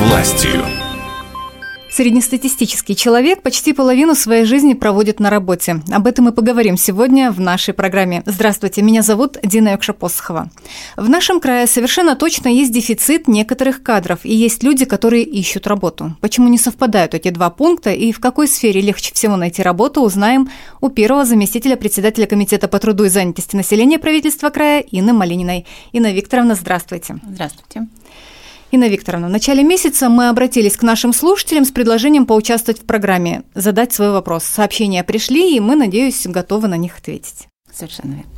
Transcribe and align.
властью. 0.00 0.64
Среднестатистический 1.90 2.94
человек 2.96 3.42
почти 3.42 3.72
половину 3.72 4.14
своей 4.14 4.44
жизни 4.44 4.74
проводит 4.74 5.20
на 5.20 5.28
работе. 5.28 5.82
Об 5.90 6.06
этом 6.06 6.26
мы 6.26 6.32
поговорим 6.32 6.76
сегодня 6.76 7.32
в 7.32 7.40
нашей 7.40 7.74
программе. 7.74 8.22
Здравствуйте, 8.26 8.80
меня 8.80 9.02
зовут 9.02 9.36
Дина 9.42 9.70
Якшапосхова. 9.70 10.50
В 10.96 11.08
нашем 11.08 11.40
крае 11.40 11.66
совершенно 11.66 12.14
точно 12.14 12.48
есть 12.48 12.72
дефицит 12.72 13.28
некоторых 13.28 13.82
кадров, 13.82 14.20
и 14.22 14.32
есть 14.32 14.62
люди, 14.62 14.84
которые 14.84 15.24
ищут 15.24 15.66
работу. 15.66 16.16
Почему 16.20 16.48
не 16.48 16.58
совпадают 16.58 17.14
эти 17.14 17.28
два 17.30 17.50
пункта 17.50 17.90
и 17.90 18.12
в 18.12 18.20
какой 18.20 18.46
сфере 18.46 18.80
легче 18.80 19.12
всего 19.12 19.36
найти 19.36 19.62
работу, 19.62 20.00
узнаем 20.00 20.48
у 20.80 20.88
первого 20.88 21.24
заместителя 21.24 21.76
председателя 21.76 22.26
Комитета 22.26 22.68
по 22.68 22.78
труду 22.78 23.04
и 23.04 23.08
занятости 23.08 23.56
населения 23.56 23.98
правительства 23.98 24.50
края 24.50 24.80
Инны 24.92 25.12
Малининой. 25.12 25.66
Инна 25.92 26.12
Викторовна, 26.12 26.54
здравствуйте. 26.54 27.16
Здравствуйте. 27.28 27.88
Инна 28.72 28.88
Викторовна, 28.88 29.26
в 29.26 29.30
начале 29.30 29.64
месяца 29.64 30.08
мы 30.08 30.28
обратились 30.28 30.76
к 30.76 30.82
нашим 30.82 31.12
слушателям 31.12 31.64
с 31.64 31.72
предложением 31.72 32.24
поучаствовать 32.24 32.80
в 32.80 32.86
программе, 32.86 33.42
задать 33.54 33.92
свой 33.92 34.12
вопрос. 34.12 34.44
Сообщения 34.44 35.02
пришли, 35.02 35.56
и 35.56 35.60
мы, 35.60 35.74
надеюсь, 35.74 36.24
готовы 36.26 36.68
на 36.68 36.76
них 36.76 36.96
ответить. 36.96 37.48
Совершенно 37.72 38.12
верно. 38.12 38.30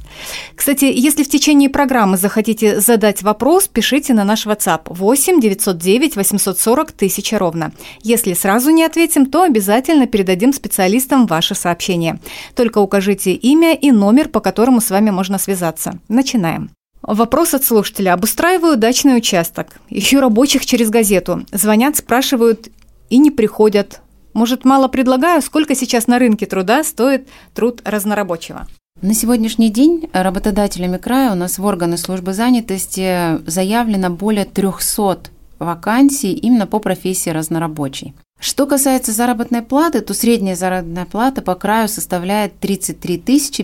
Кстати, 0.57 0.87
если 0.87 1.23
в 1.23 1.29
течение 1.29 1.69
программы 1.69 2.17
захотите 2.17 2.81
задать 2.81 3.23
вопрос, 3.23 3.69
пишите 3.69 4.15
на 4.15 4.25
наш 4.25 4.47
WhatsApp 4.47 4.83
8 4.87 5.41
909 5.41 6.17
840 6.17 6.91
1000 6.91 7.39
ровно. 7.39 7.73
Если 8.03 8.33
сразу 8.33 8.71
не 8.71 8.85
ответим, 8.85 9.27
то 9.27 9.43
обязательно 9.43 10.07
передадим 10.07 10.53
специалистам 10.53 11.27
ваше 11.27 11.55
сообщение. 11.55 12.21
Только 12.55 12.79
укажите 12.79 13.33
имя 13.33 13.75
и 13.75 13.91
номер, 13.91 14.29
по 14.29 14.41
которому 14.41 14.81
с 14.81 14.91
вами 14.91 15.11
можно 15.11 15.39
связаться. 15.39 15.99
Начинаем. 16.09 16.71
Вопрос 17.03 17.53
от 17.53 17.65
слушателя. 17.65 18.15
Обустраиваю 18.15 18.77
дачный 18.77 19.17
участок. 19.17 19.81
Ищу 19.91 20.21
рабочих 20.21 20.65
через 20.65 20.89
газету. 20.89 21.45
Звонят, 21.51 21.97
спрашивают 21.97 22.69
и 23.11 23.19
не 23.19 23.31
приходят. 23.31 24.01
Может, 24.35 24.65
мало 24.65 24.89
предлагаю? 24.89 25.43
Сколько 25.43 25.75
сейчас 25.75 26.07
на 26.07 26.19
рынке 26.19 26.47
труда 26.47 26.85
стоит 26.85 27.29
труд 27.55 27.83
разнорабочего? 27.85 28.69
На 29.01 29.15
сегодняшний 29.15 29.69
день 29.69 30.09
работодателями 30.13 30.97
края 30.97 31.33
у 31.33 31.35
нас 31.35 31.59
в 31.59 31.65
органы 31.65 31.97
службы 31.97 32.33
занятости 32.35 33.45
заявлено 33.51 34.11
более 34.11 34.45
300 34.45 35.31
вакансий 35.59 36.33
именно 36.33 36.69
по 36.69 36.79
профессии 36.79 37.31
разнорабочий. 37.31 38.15
Что 38.39 38.67
касается 38.67 39.13
заработной 39.13 39.63
платы, 39.63 40.01
то 40.01 40.15
средняя 40.15 40.57
заработная 40.57 41.05
плата 41.05 41.43
по 41.43 41.55
краю 41.55 41.89
составляет 41.89 42.59
33 42.59 43.19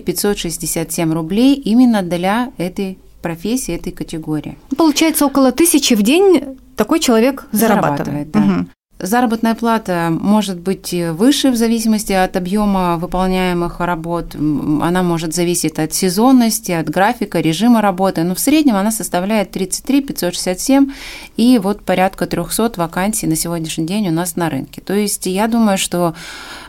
567 0.05 1.13
рублей 1.13 1.55
именно 1.55 2.03
для 2.03 2.53
этой 2.59 2.99
профессии 3.23 3.75
этой 3.75 3.93
категории. 3.93 4.59
Получается, 4.77 5.27
около 5.27 5.53
тысячи 5.53 5.95
в 5.95 6.03
день 6.03 6.59
такой 6.77 7.01
человек 7.01 7.47
зарабатывает. 7.53 8.31
зарабатывает 8.31 8.31
да. 8.31 8.41
угу. 8.41 8.69
Заработная 9.01 9.55
плата 9.55 10.09
может 10.11 10.59
быть 10.59 10.93
выше 10.93 11.53
в 11.53 11.57
зависимости 11.57 12.13
от 12.13 12.37
объема 12.37 12.97
выполняемых 12.97 13.79
работ. 13.79 14.35
Она 14.35 15.05
может 15.05 15.35
зависеть 15.35 15.79
от 15.79 15.95
сезонности, 15.95 16.73
от 16.73 16.89
графика, 16.91 17.39
режима 17.39 17.81
работы. 17.81 18.25
Но 18.25 18.35
в 18.35 18.41
среднем 18.41 18.75
она 18.75 18.91
составляет 18.91 19.53
33 19.53 20.01
567 20.01 20.91
и 21.37 21.61
вот 21.63 21.83
порядка 21.83 22.27
300 22.27 22.73
вакансий 22.77 23.29
на 23.29 23.37
сегодняшний 23.37 23.87
день 23.87 24.09
у 24.09 24.13
нас 24.13 24.35
на 24.35 24.51
рынке. 24.51 24.81
То 24.81 24.95
есть 24.95 25.27
я 25.27 25.47
думаю, 25.47 25.79
что 25.79 26.15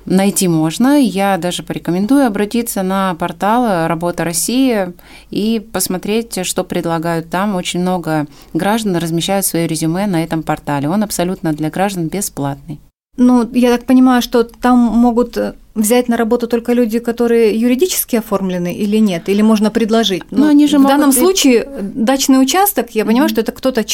найти 0.09 0.47
можно. 0.47 0.99
Я 0.99 1.37
даже 1.37 1.63
порекомендую 1.63 2.25
обратиться 2.25 2.83
на 2.83 3.15
портал 3.15 3.87
«Работа 3.87 4.23
России» 4.23 4.93
и 5.29 5.59
посмотреть, 5.71 6.45
что 6.45 6.63
предлагают 6.63 7.29
там. 7.29 7.55
Очень 7.55 7.81
много 7.81 8.25
граждан 8.53 8.95
размещают 8.97 9.45
свои 9.45 9.67
резюме 9.67 10.07
на 10.07 10.23
этом 10.23 10.43
портале. 10.43 10.89
Он 10.89 11.03
абсолютно 11.03 11.53
для 11.53 11.69
граждан 11.69 12.07
бесплатный. 12.07 12.79
Ну, 13.17 13.49
я 13.51 13.71
так 13.71 13.85
понимаю, 13.85 14.21
что 14.21 14.43
там 14.43 14.77
могут 14.77 15.37
взять 15.75 16.07
на 16.07 16.17
работу 16.17 16.47
только 16.47 16.73
люди, 16.73 16.99
которые 16.99 17.59
юридически 17.59 18.15
оформлены 18.15 18.73
или 18.73 18.97
нет? 18.97 19.27
Или 19.27 19.41
можно 19.41 19.71
предложить? 19.71 20.23
Ну, 20.31 20.47
они 20.47 20.67
же 20.67 20.79
в 20.79 20.87
данном 20.87 21.11
случае 21.11 21.67
дачный 21.81 22.41
участок, 22.41 22.91
я 22.91 23.05
понимаю, 23.05 23.27
mm-hmm. 23.27 23.33
что 23.33 23.41
это 23.41 23.51
кто-то, 23.51 23.85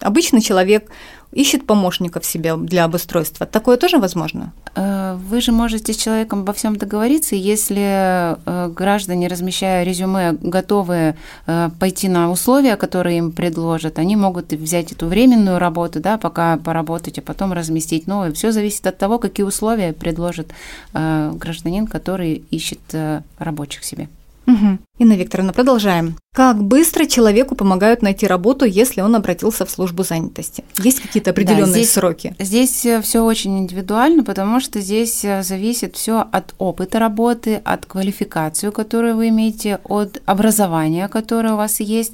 обычный 0.00 0.40
человек, 0.40 0.90
ищет 1.32 1.66
помощников 1.66 2.24
себе 2.24 2.56
для 2.56 2.84
обустройства. 2.84 3.46
Такое 3.46 3.76
тоже 3.76 3.98
возможно? 3.98 4.52
Э, 4.74 5.18
вы 5.28 5.40
же 5.40 5.52
можете 5.52 5.92
с 5.92 5.96
человеком 5.96 6.40
обо 6.40 6.52
всем 6.52 6.76
договориться, 6.76 7.34
если 7.34 8.36
э, 8.44 8.68
граждане, 8.68 9.28
размещая 9.28 9.84
резюме, 9.84 10.32
готовы 10.32 11.14
э, 11.46 11.70
пойти 11.78 12.08
на 12.08 12.30
условия, 12.30 12.76
которые 12.76 13.18
им 13.18 13.32
предложат, 13.32 13.98
они 13.98 14.16
могут 14.16 14.52
взять 14.52 14.92
эту 14.92 15.06
временную 15.06 15.58
работу, 15.58 16.00
да, 16.00 16.18
пока 16.18 16.56
поработать, 16.56 17.18
а 17.18 17.22
потом 17.22 17.52
разместить 17.52 18.06
новую. 18.06 18.34
Все 18.34 18.52
зависит 18.52 18.86
от 18.86 18.98
того, 18.98 19.18
какие 19.18 19.44
условия 19.44 19.92
предложит 19.92 20.52
гражданин, 20.92 21.86
который 21.86 22.44
ищет 22.50 22.80
рабочих 23.38 23.84
себе. 23.84 24.08
Угу. 24.46 24.78
Инна 24.98 25.12
Викторовна, 25.14 25.52
продолжаем. 25.52 26.16
Как 26.34 26.62
быстро 26.62 27.06
человеку 27.06 27.54
помогают 27.54 28.02
найти 28.02 28.26
работу, 28.26 28.64
если 28.64 29.00
он 29.00 29.14
обратился 29.14 29.64
в 29.66 29.70
службу 29.70 30.02
занятости? 30.02 30.64
Есть 30.78 31.00
какие-то 31.00 31.30
определенные 31.30 31.66
да, 31.66 31.72
здесь, 31.72 31.90
сроки? 31.90 32.34
Здесь 32.38 32.86
э, 32.86 33.00
все 33.02 33.20
очень 33.20 33.58
индивидуально, 33.58 34.24
потому 34.24 34.60
что 34.60 34.80
здесь 34.80 35.24
э, 35.24 35.42
зависит 35.42 35.96
все 35.96 36.26
от 36.32 36.54
опыта 36.58 36.98
работы, 36.98 37.60
от 37.64 37.86
квалификации, 37.86 38.70
которую 38.70 39.16
вы 39.16 39.28
имеете, 39.28 39.78
от 39.84 40.22
образования, 40.26 41.08
которое 41.08 41.54
у 41.54 41.58
вас 41.58 41.80
есть. 41.80 42.12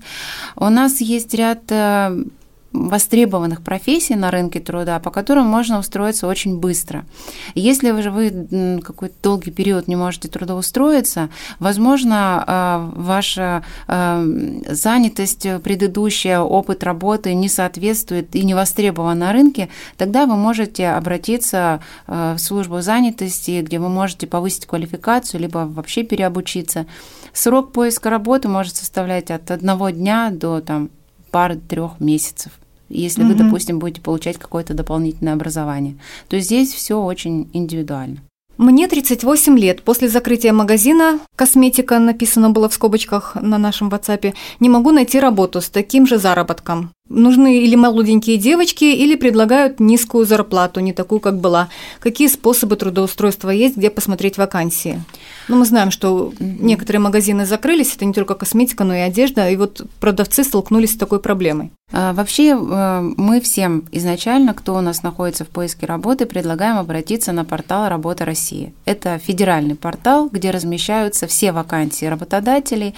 У 0.57 0.69
нас 0.69 1.01
есть 1.01 1.33
ряд 1.35 1.61
э, 1.71 2.25
востребованных 2.73 3.63
профессий 3.63 4.15
на 4.15 4.31
рынке 4.31 4.61
труда, 4.61 4.99
по 4.99 5.11
которым 5.11 5.47
можно 5.47 5.79
устроиться 5.79 6.27
очень 6.27 6.59
быстро. 6.59 7.07
Если 7.55 7.99
же 8.01 8.11
вы 8.11 8.81
какой-то 8.83 9.15
долгий 9.23 9.51
период 9.51 9.89
не 9.89 9.97
можете 9.97 10.29
трудоустроиться, 10.29 11.31
возможно, 11.59 12.45
а, 12.47 12.91
ваша 12.95 13.65
а, 13.87 14.23
занятость 14.69 15.47
предыдущая, 15.63 16.41
опыт 16.41 16.85
работы 16.85 17.35
не 17.35 17.49
соответствует 17.49 18.35
и 18.37 18.45
не 18.45 18.55
востребован 18.55 19.19
на 19.19 19.33
рынке, 19.33 19.69
тогда 19.97 20.27
вы 20.27 20.37
можете 20.37 20.89
обратиться 20.89 21.81
а, 22.07 22.35
в 22.35 22.39
службу 22.39 22.81
занятости, 22.81 23.63
где 23.63 23.79
вы 23.79 23.89
можете 23.89 24.27
повысить 24.27 24.67
квалификацию, 24.67 25.41
либо 25.41 25.67
вообще 25.67 26.03
переобучиться. 26.03 26.87
Срок 27.33 27.73
поиска 27.73 28.11
работы 28.11 28.49
может 28.49 28.77
составлять 28.77 29.31
от 29.31 29.51
одного 29.51 29.91
дня 29.91 30.31
до 30.31 30.61
там, 30.61 30.91
пары-трех 31.31 32.01
месяцев 32.01 32.53
если 32.89 33.23
угу. 33.23 33.33
вы, 33.33 33.35
допустим, 33.35 33.79
будете 33.79 34.01
получать 34.01 34.39
какое-то 34.39 34.75
дополнительное 34.75 35.35
образование. 35.35 35.97
То 36.29 36.37
есть 36.37 36.49
здесь 36.49 36.73
все 36.73 36.99
очень 36.99 37.49
индивидуально. 37.53 38.19
Мне 38.57 38.89
38 38.89 39.57
лет. 39.57 39.83
После 39.83 40.09
закрытия 40.09 40.53
магазина 40.53 41.21
«Косметика» 41.37 42.01
написано 42.01 42.51
было 42.51 42.69
в 42.69 42.75
скобочках 42.75 43.37
на 43.37 43.57
нашем 43.57 43.89
WhatsApp. 43.89 44.35
Не 44.59 44.69
могу 44.69 44.91
найти 44.91 45.21
работу 45.21 45.61
с 45.61 45.69
таким 45.69 46.09
же 46.09 46.19
заработком. 46.19 46.91
Нужны 47.09 47.59
или 47.59 47.75
молоденькие 47.75 48.37
девочки, 48.37 48.85
или 48.85 49.17
предлагают 49.17 49.81
низкую 49.81 50.27
зарплату, 50.27 50.81
не 50.81 50.93
такую, 50.93 51.21
как 51.21 51.41
была. 51.41 51.69
Какие 52.01 52.29
способы 52.29 52.77
трудоустройства 52.77 53.51
есть, 53.51 53.77
где 53.77 53.91
посмотреть 53.91 54.37
вакансии? 54.37 55.03
Ну, 55.49 55.57
мы 55.57 55.65
знаем, 55.65 55.91
что 55.91 56.33
некоторые 56.39 57.01
магазины 57.01 57.47
закрылись, 57.47 57.95
это 57.97 58.05
не 58.05 58.13
только 58.13 58.35
косметика, 58.35 58.85
но 58.85 58.95
и 58.95 58.99
одежда, 58.99 59.49
и 59.49 59.57
вот 59.57 59.87
продавцы 60.01 60.45
столкнулись 60.45 60.93
с 60.93 60.99
такой 60.99 61.21
проблемой. 61.21 61.73
А, 61.91 62.13
вообще 62.13 62.51
э, 62.51 63.01
мы 63.17 63.41
всем 63.41 63.85
изначально, 63.93 64.53
кто 64.53 64.75
у 64.75 64.81
нас 64.81 65.03
находится 65.03 65.45
в 65.45 65.49
поиске 65.49 65.87
работы, 65.87 66.27
предлагаем 66.27 66.77
обратиться 66.77 67.33
на 67.33 67.45
портал 67.45 67.89
«Работа 67.89 68.25
России». 68.25 68.75
Это 68.85 69.19
федеральный 69.19 69.75
портал, 69.75 70.29
где 70.29 70.51
размещаются 70.51 71.27
все 71.27 71.53
вакансии 71.53 72.05
работодателей, 72.05 72.95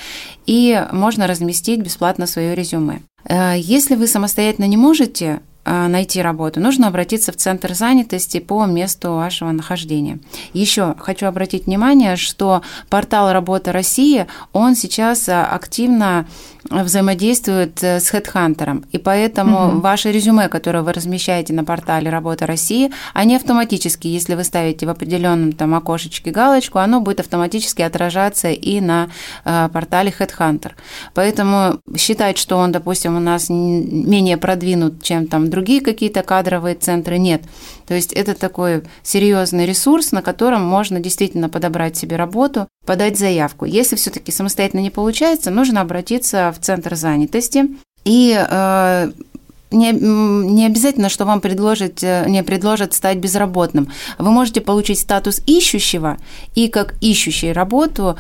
и 0.46 0.86
можно 0.90 1.26
разместить 1.26 1.80
бесплатно 1.80 2.26
свое 2.26 2.54
резюме. 2.54 3.02
Э, 3.24 3.54
если 3.56 3.94
вы 3.94 4.06
самостоятельно 4.08 4.66
не 4.66 4.76
можете 4.76 5.40
найти 5.88 6.22
работу, 6.22 6.60
нужно 6.60 6.88
обратиться 6.88 7.32
в 7.32 7.36
центр 7.36 7.74
занятости 7.74 8.40
по 8.40 8.66
месту 8.66 9.14
вашего 9.14 9.52
нахождения. 9.52 10.18
Еще 10.52 10.94
хочу 10.98 11.26
обратить 11.26 11.66
внимание, 11.66 12.16
что 12.16 12.62
портал 12.88 13.32
«Работа 13.32 13.72
России», 13.72 14.26
он 14.52 14.74
сейчас 14.74 15.28
э, 15.28 15.40
активно 15.40 16.26
взаимодействует 16.68 17.82
э, 17.82 18.00
с 18.00 18.12
HeadHunter, 18.12 18.84
и 18.92 18.98
поэтому 18.98 19.68
угу. 19.68 19.80
ваше 19.80 20.12
резюме, 20.12 20.48
которое 20.48 20.82
вы 20.82 20.92
размещаете 20.92 21.52
на 21.52 21.64
портале 21.64 22.10
«Работа 22.10 22.46
России», 22.46 22.90
они 23.14 23.36
автоматически, 23.36 24.08
если 24.08 24.34
вы 24.34 24.44
ставите 24.44 24.86
в 24.86 24.90
определенном 24.90 25.52
там 25.52 25.74
окошечке 25.74 26.30
галочку, 26.30 26.78
оно 26.78 27.00
будет 27.00 27.20
автоматически 27.20 27.82
отражаться 27.82 28.50
и 28.50 28.80
на 28.80 29.08
портале 29.44 30.12
HeadHunter. 30.16 30.72
Поэтому 31.14 31.80
считать, 31.96 32.38
что 32.38 32.56
он, 32.56 32.72
допустим, 32.72 33.16
у 33.16 33.20
нас 33.20 33.48
менее 33.48 34.36
продвинут, 34.36 35.02
чем 35.02 35.26
там 35.26 35.50
другие 35.50 35.59
какие-то 35.80 36.22
кадровые 36.22 36.74
центры 36.74 37.18
нет. 37.18 37.42
То 37.86 37.94
есть 37.94 38.12
это 38.12 38.34
такой 38.34 38.82
серьезный 39.02 39.66
ресурс, 39.66 40.12
на 40.12 40.22
котором 40.22 40.62
можно 40.62 41.00
действительно 41.00 41.48
подобрать 41.48 41.96
себе 41.96 42.16
работу, 42.16 42.68
подать 42.86 43.18
заявку. 43.18 43.64
Если 43.64 43.96
все-таки 43.96 44.32
самостоятельно 44.32 44.80
не 44.80 44.90
получается, 44.90 45.50
нужно 45.50 45.80
обратиться 45.80 46.54
в 46.56 46.64
центр 46.64 46.94
занятости 46.94 47.66
и 48.04 48.36
э, 48.38 49.10
не, 49.70 49.92
не 49.92 50.66
обязательно, 50.66 51.08
что 51.08 51.24
вам 51.24 51.40
предложат, 51.40 52.02
э, 52.02 52.24
не 52.28 52.42
предложат 52.42 52.94
стать 52.94 53.18
безработным. 53.18 53.88
Вы 54.18 54.30
можете 54.30 54.60
получить 54.60 54.98
статус 54.98 55.40
ищущего 55.46 56.18
и 56.54 56.68
как 56.68 56.94
ищущий 57.00 57.52
работу 57.52 58.16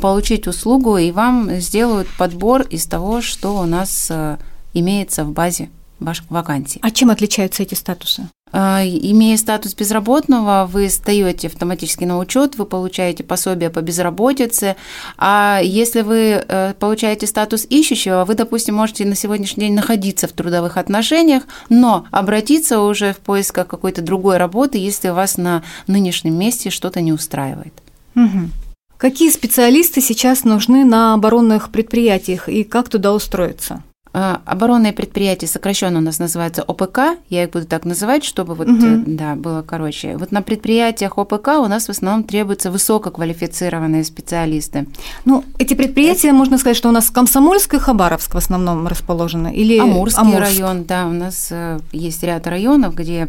получить 0.00 0.46
услугу, 0.46 0.96
и 0.96 1.12
вам 1.12 1.50
сделают 1.60 2.08
подбор 2.18 2.62
из 2.62 2.86
того, 2.86 3.20
что 3.20 3.58
у 3.58 3.64
нас 3.64 4.08
э, 4.10 4.38
имеется 4.72 5.24
в 5.24 5.32
базе 5.32 5.68
ваших 6.00 6.30
вакансий. 6.30 6.78
А 6.82 6.90
чем 6.90 7.10
отличаются 7.10 7.62
эти 7.62 7.74
статусы? 7.74 8.28
А, 8.52 8.82
имея 8.84 9.36
статус 9.36 9.74
безработного, 9.74 10.68
вы 10.70 10.88
встаете 10.88 11.48
автоматически 11.48 12.04
на 12.04 12.18
учет, 12.18 12.56
вы 12.56 12.64
получаете 12.64 13.24
пособие 13.24 13.70
по 13.70 13.80
безработице, 13.80 14.76
а 15.18 15.60
если 15.62 16.02
вы 16.02 16.44
э, 16.46 16.74
получаете 16.78 17.26
статус 17.26 17.66
ищущего, 17.68 18.24
вы, 18.24 18.34
допустим, 18.34 18.76
можете 18.76 19.04
на 19.04 19.16
сегодняшний 19.16 19.66
день 19.66 19.74
находиться 19.74 20.28
в 20.28 20.32
трудовых 20.32 20.76
отношениях, 20.76 21.42
но 21.68 22.06
обратиться 22.12 22.80
уже 22.80 23.12
в 23.12 23.18
поисках 23.18 23.66
какой-то 23.66 24.00
другой 24.00 24.36
работы, 24.36 24.78
если 24.78 25.08
вас 25.08 25.38
на 25.38 25.64
нынешнем 25.88 26.38
месте 26.38 26.70
что-то 26.70 27.00
не 27.00 27.12
устраивает. 27.12 27.74
Угу. 28.14 28.50
Какие 28.96 29.30
специалисты 29.30 30.00
сейчас 30.00 30.44
нужны 30.44 30.84
на 30.84 31.14
оборонных 31.14 31.70
предприятиях 31.70 32.48
и 32.48 32.64
как 32.64 32.88
туда 32.88 33.12
устроиться? 33.12 33.82
А, 34.18 34.40
оборонные 34.46 34.94
предприятия 34.94 35.46
сокращенно 35.46 35.98
у 35.98 36.00
нас 36.00 36.18
называются 36.18 36.62
ОПК, 36.62 37.18
я 37.28 37.44
их 37.44 37.50
буду 37.50 37.66
так 37.66 37.84
называть, 37.84 38.24
чтобы 38.24 38.54
вот, 38.54 38.66
угу. 38.66 39.02
да, 39.06 39.34
было 39.34 39.60
короче. 39.60 40.16
Вот 40.16 40.32
на 40.32 40.40
предприятиях 40.40 41.18
ОПК 41.18 41.48
у 41.58 41.66
нас 41.66 41.86
в 41.86 41.90
основном 41.90 42.24
требуются 42.24 42.70
высококвалифицированные 42.70 44.04
специалисты. 44.04 44.86
Ну, 45.26 45.44
эти 45.58 45.74
предприятия, 45.74 46.28
Это... 46.28 46.36
можно 46.38 46.56
сказать, 46.56 46.78
что 46.78 46.88
у 46.88 46.92
нас 46.92 47.10
Комсомольск 47.10 47.74
и 47.74 47.78
Хабаровск 47.78 48.32
в 48.32 48.38
основном 48.38 48.86
расположены? 48.86 49.54
Или 49.54 49.78
Амурский 49.78 50.22
Амурск? 50.22 50.40
район, 50.40 50.84
да, 50.84 51.06
у 51.08 51.12
нас 51.12 51.48
э, 51.50 51.78
есть 51.92 52.22
ряд 52.22 52.46
районов, 52.46 52.94
где 52.94 53.28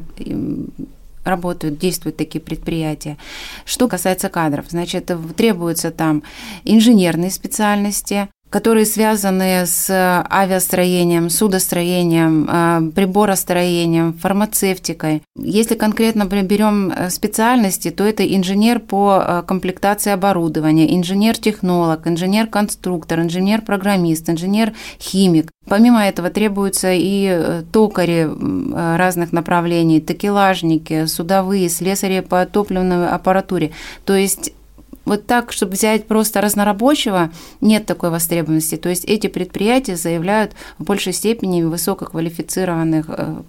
работают, 1.26 1.78
действуют 1.78 2.16
такие 2.16 2.40
предприятия. 2.40 3.18
Что 3.66 3.90
касается 3.90 4.30
кадров, 4.30 4.68
значит, 4.70 5.12
требуются 5.36 5.92
там 5.92 6.24
инженерные 6.64 7.30
специальности, 7.30 8.30
которые 8.50 8.86
связаны 8.86 9.66
с 9.66 9.90
авиастроением, 9.90 11.30
судостроением, 11.30 12.48
э, 12.50 12.92
приборостроением, 12.96 14.14
фармацевтикой. 14.14 15.22
Если 15.38 15.76
конкретно 15.76 16.26
берем 16.26 16.92
э, 16.92 17.10
специальности, 17.10 17.92
то 17.92 18.06
это 18.06 18.24
инженер 18.26 18.80
по 18.80 19.22
э, 19.22 19.44
комплектации 19.46 20.12
оборудования, 20.12 20.96
инженер-технолог, 20.96 22.08
инженер-конструктор, 22.08 23.20
инженер-программист, 23.20 24.30
инженер-химик. 24.30 25.52
Помимо 25.68 26.06
этого 26.06 26.30
требуются 26.30 26.94
и 26.94 27.62
токари 27.74 28.30
разных 28.98 29.34
направлений, 29.34 30.00
такелажники, 30.00 31.08
судовые, 31.08 31.68
слесари 31.68 32.22
по 32.22 32.46
топливной 32.46 33.10
аппаратуре. 33.10 33.72
То 34.06 34.16
есть 34.16 34.54
вот 35.08 35.26
так, 35.26 35.52
чтобы 35.52 35.74
взять 35.74 36.06
просто 36.06 36.42
разнорабочего, 36.42 37.32
нет 37.62 37.86
такой 37.86 38.10
востребованности. 38.10 38.76
То 38.76 38.90
есть 38.90 39.06
эти 39.06 39.28
предприятия 39.28 39.96
заявляют 39.96 40.54
в 40.78 40.84
большей 40.84 41.14
степени 41.14 41.64
высококвалифицированных 41.64 43.06
э, 43.08 43.42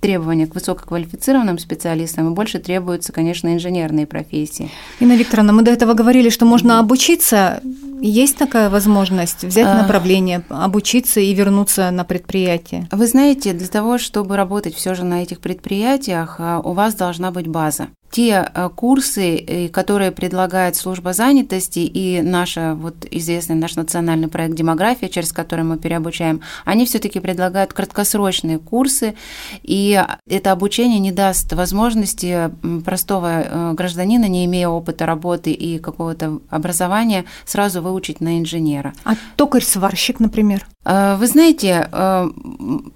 требования 0.00 0.46
к 0.46 0.54
высококвалифицированным 0.54 1.58
специалистам, 1.58 2.30
и 2.30 2.34
больше 2.34 2.58
требуются, 2.58 3.12
конечно, 3.12 3.54
инженерные 3.54 4.06
профессии. 4.06 4.70
Инна 5.00 5.16
Викторовна, 5.16 5.52
мы 5.52 5.62
до 5.62 5.70
этого 5.70 5.94
говорили, 5.94 6.30
что 6.30 6.44
можно 6.44 6.78
обучиться. 6.78 7.60
Есть 8.00 8.36
такая 8.36 8.68
возможность 8.68 9.44
взять 9.44 9.66
а. 9.66 9.80
направление, 9.80 10.42
обучиться 10.48 11.20
и 11.20 11.32
вернуться 11.34 11.90
на 11.90 12.04
предприятие? 12.04 12.88
Вы 12.90 13.06
знаете, 13.06 13.52
для 13.52 13.68
того, 13.68 13.98
чтобы 13.98 14.36
работать 14.36 14.74
все 14.74 14.94
же 14.94 15.04
на 15.04 15.22
этих 15.22 15.40
предприятиях, 15.40 16.36
а, 16.38 16.60
у 16.60 16.72
вас 16.72 16.94
должна 16.94 17.30
быть 17.30 17.46
база 17.46 17.88
те 18.12 18.46
э, 18.54 18.68
курсы, 18.68 19.36
э, 19.36 19.68
которые 19.68 20.12
предлагает 20.12 20.76
служба 20.76 21.14
занятости 21.14 21.78
и 21.78 22.20
наша 22.20 22.74
вот 22.74 23.06
известный 23.10 23.56
наш 23.56 23.74
национальный 23.74 24.28
проект 24.28 24.54
«Демография», 24.54 25.08
через 25.08 25.32
который 25.32 25.64
мы 25.64 25.78
переобучаем, 25.78 26.42
они 26.64 26.84
все 26.84 26.98
таки 26.98 27.20
предлагают 27.20 27.72
краткосрочные 27.72 28.58
курсы, 28.58 29.14
и 29.62 30.02
это 30.28 30.52
обучение 30.52 30.98
не 30.98 31.12
даст 31.12 31.52
возможности 31.52 32.50
простого 32.84 33.42
э, 33.42 33.72
гражданина, 33.74 34.26
не 34.26 34.44
имея 34.44 34.68
опыта 34.68 35.06
работы 35.06 35.52
и 35.52 35.78
какого-то 35.78 36.40
образования, 36.50 37.24
сразу 37.44 37.82
выучить 37.82 38.20
на 38.20 38.38
инженера. 38.38 38.92
А 39.04 39.14
токарь-сварщик, 39.36 40.20
например? 40.20 40.66
Вы 40.84 41.28
знаете, 41.28 41.88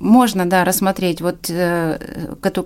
можно, 0.01 0.45
да, 0.45 0.65
рассмотреть 0.65 1.21
вот 1.21 1.49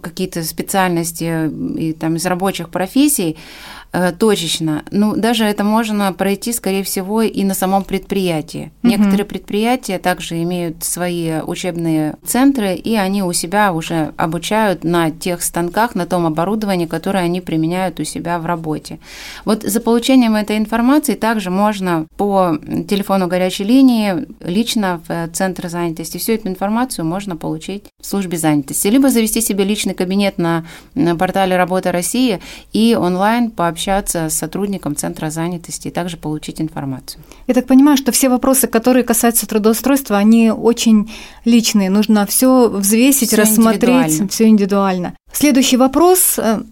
какие-то 0.00 0.42
специальности 0.42 1.50
и 1.78 1.92
там 1.92 2.16
из 2.16 2.24
рабочих 2.24 2.70
профессий, 2.70 3.36
Э, 3.36 3.79
точечно. 4.18 4.84
Ну, 4.90 5.16
даже 5.16 5.44
это 5.44 5.64
можно 5.64 6.12
пройти, 6.12 6.52
скорее 6.52 6.84
всего, 6.84 7.22
и 7.22 7.42
на 7.42 7.54
самом 7.54 7.82
предприятии. 7.82 8.70
Угу. 8.82 8.90
Некоторые 8.90 9.24
предприятия 9.24 9.98
также 9.98 10.42
имеют 10.42 10.84
свои 10.84 11.40
учебные 11.40 12.16
центры, 12.24 12.74
и 12.74 12.94
они 12.94 13.22
у 13.22 13.32
себя 13.32 13.72
уже 13.72 14.12
обучают 14.16 14.84
на 14.84 15.10
тех 15.10 15.42
станках, 15.42 15.94
на 15.94 16.06
том 16.06 16.24
оборудовании, 16.26 16.86
которое 16.86 17.24
они 17.24 17.40
применяют 17.40 17.98
у 17.98 18.04
себя 18.04 18.38
в 18.38 18.46
работе. 18.46 19.00
Вот 19.44 19.64
за 19.64 19.80
получением 19.80 20.36
этой 20.36 20.56
информации 20.56 21.14
также 21.14 21.50
можно 21.50 22.06
по 22.16 22.58
телефону 22.88 23.26
горячей 23.26 23.64
линии 23.64 24.26
лично 24.40 25.00
в 25.08 25.28
центр 25.32 25.68
занятости 25.68 26.18
всю 26.18 26.32
эту 26.32 26.48
информацию 26.48 27.04
можно 27.04 27.36
получить 27.36 27.84
в 28.00 28.06
службе 28.06 28.38
занятости, 28.38 28.86
либо 28.86 29.08
завести 29.08 29.40
себе 29.40 29.64
личный 29.64 29.94
кабинет 29.94 30.38
на, 30.38 30.64
на 30.94 31.16
портале 31.16 31.56
«Работа 31.56 31.90
России» 31.90 32.40
и 32.72 32.96
онлайн 32.98 33.50
пообщаться 33.50 33.79
пообщаться 33.80 34.28
с 34.28 34.36
сотрудником 34.36 34.94
Центра 34.94 35.30
занятости 35.30 35.88
и 35.88 35.90
также 35.90 36.16
получить 36.16 36.60
информацию. 36.60 37.22
Я 37.46 37.54
так 37.54 37.66
понимаю, 37.66 37.96
что 37.96 38.12
все 38.12 38.28
вопросы, 38.28 38.66
которые 38.66 39.04
касаются 39.04 39.46
трудоустройства, 39.46 40.18
они 40.18 40.50
очень 40.50 41.10
личные. 41.46 41.88
Нужно 41.88 42.26
все 42.26 42.68
взвесить, 42.68 43.28
всё 43.28 43.38
рассмотреть, 43.38 44.30
все 44.30 44.48
индивидуально. 44.48 45.14
Следующий 45.32 45.78
вопрос 45.78 46.38
э, 46.38 46.62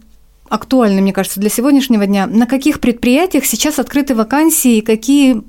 актуальный, 0.49 1.01
мне 1.01 1.13
кажется, 1.13 1.41
для 1.41 1.49
сегодняшнего 1.49 2.07
дня. 2.07 2.27
На 2.27 2.47
каких 2.47 2.81
предприятиях 2.81 3.47
сейчас 3.47 3.79
открыты 3.79 4.15
вакансии 4.15 4.77
и 4.77 4.83
какие 4.83 5.43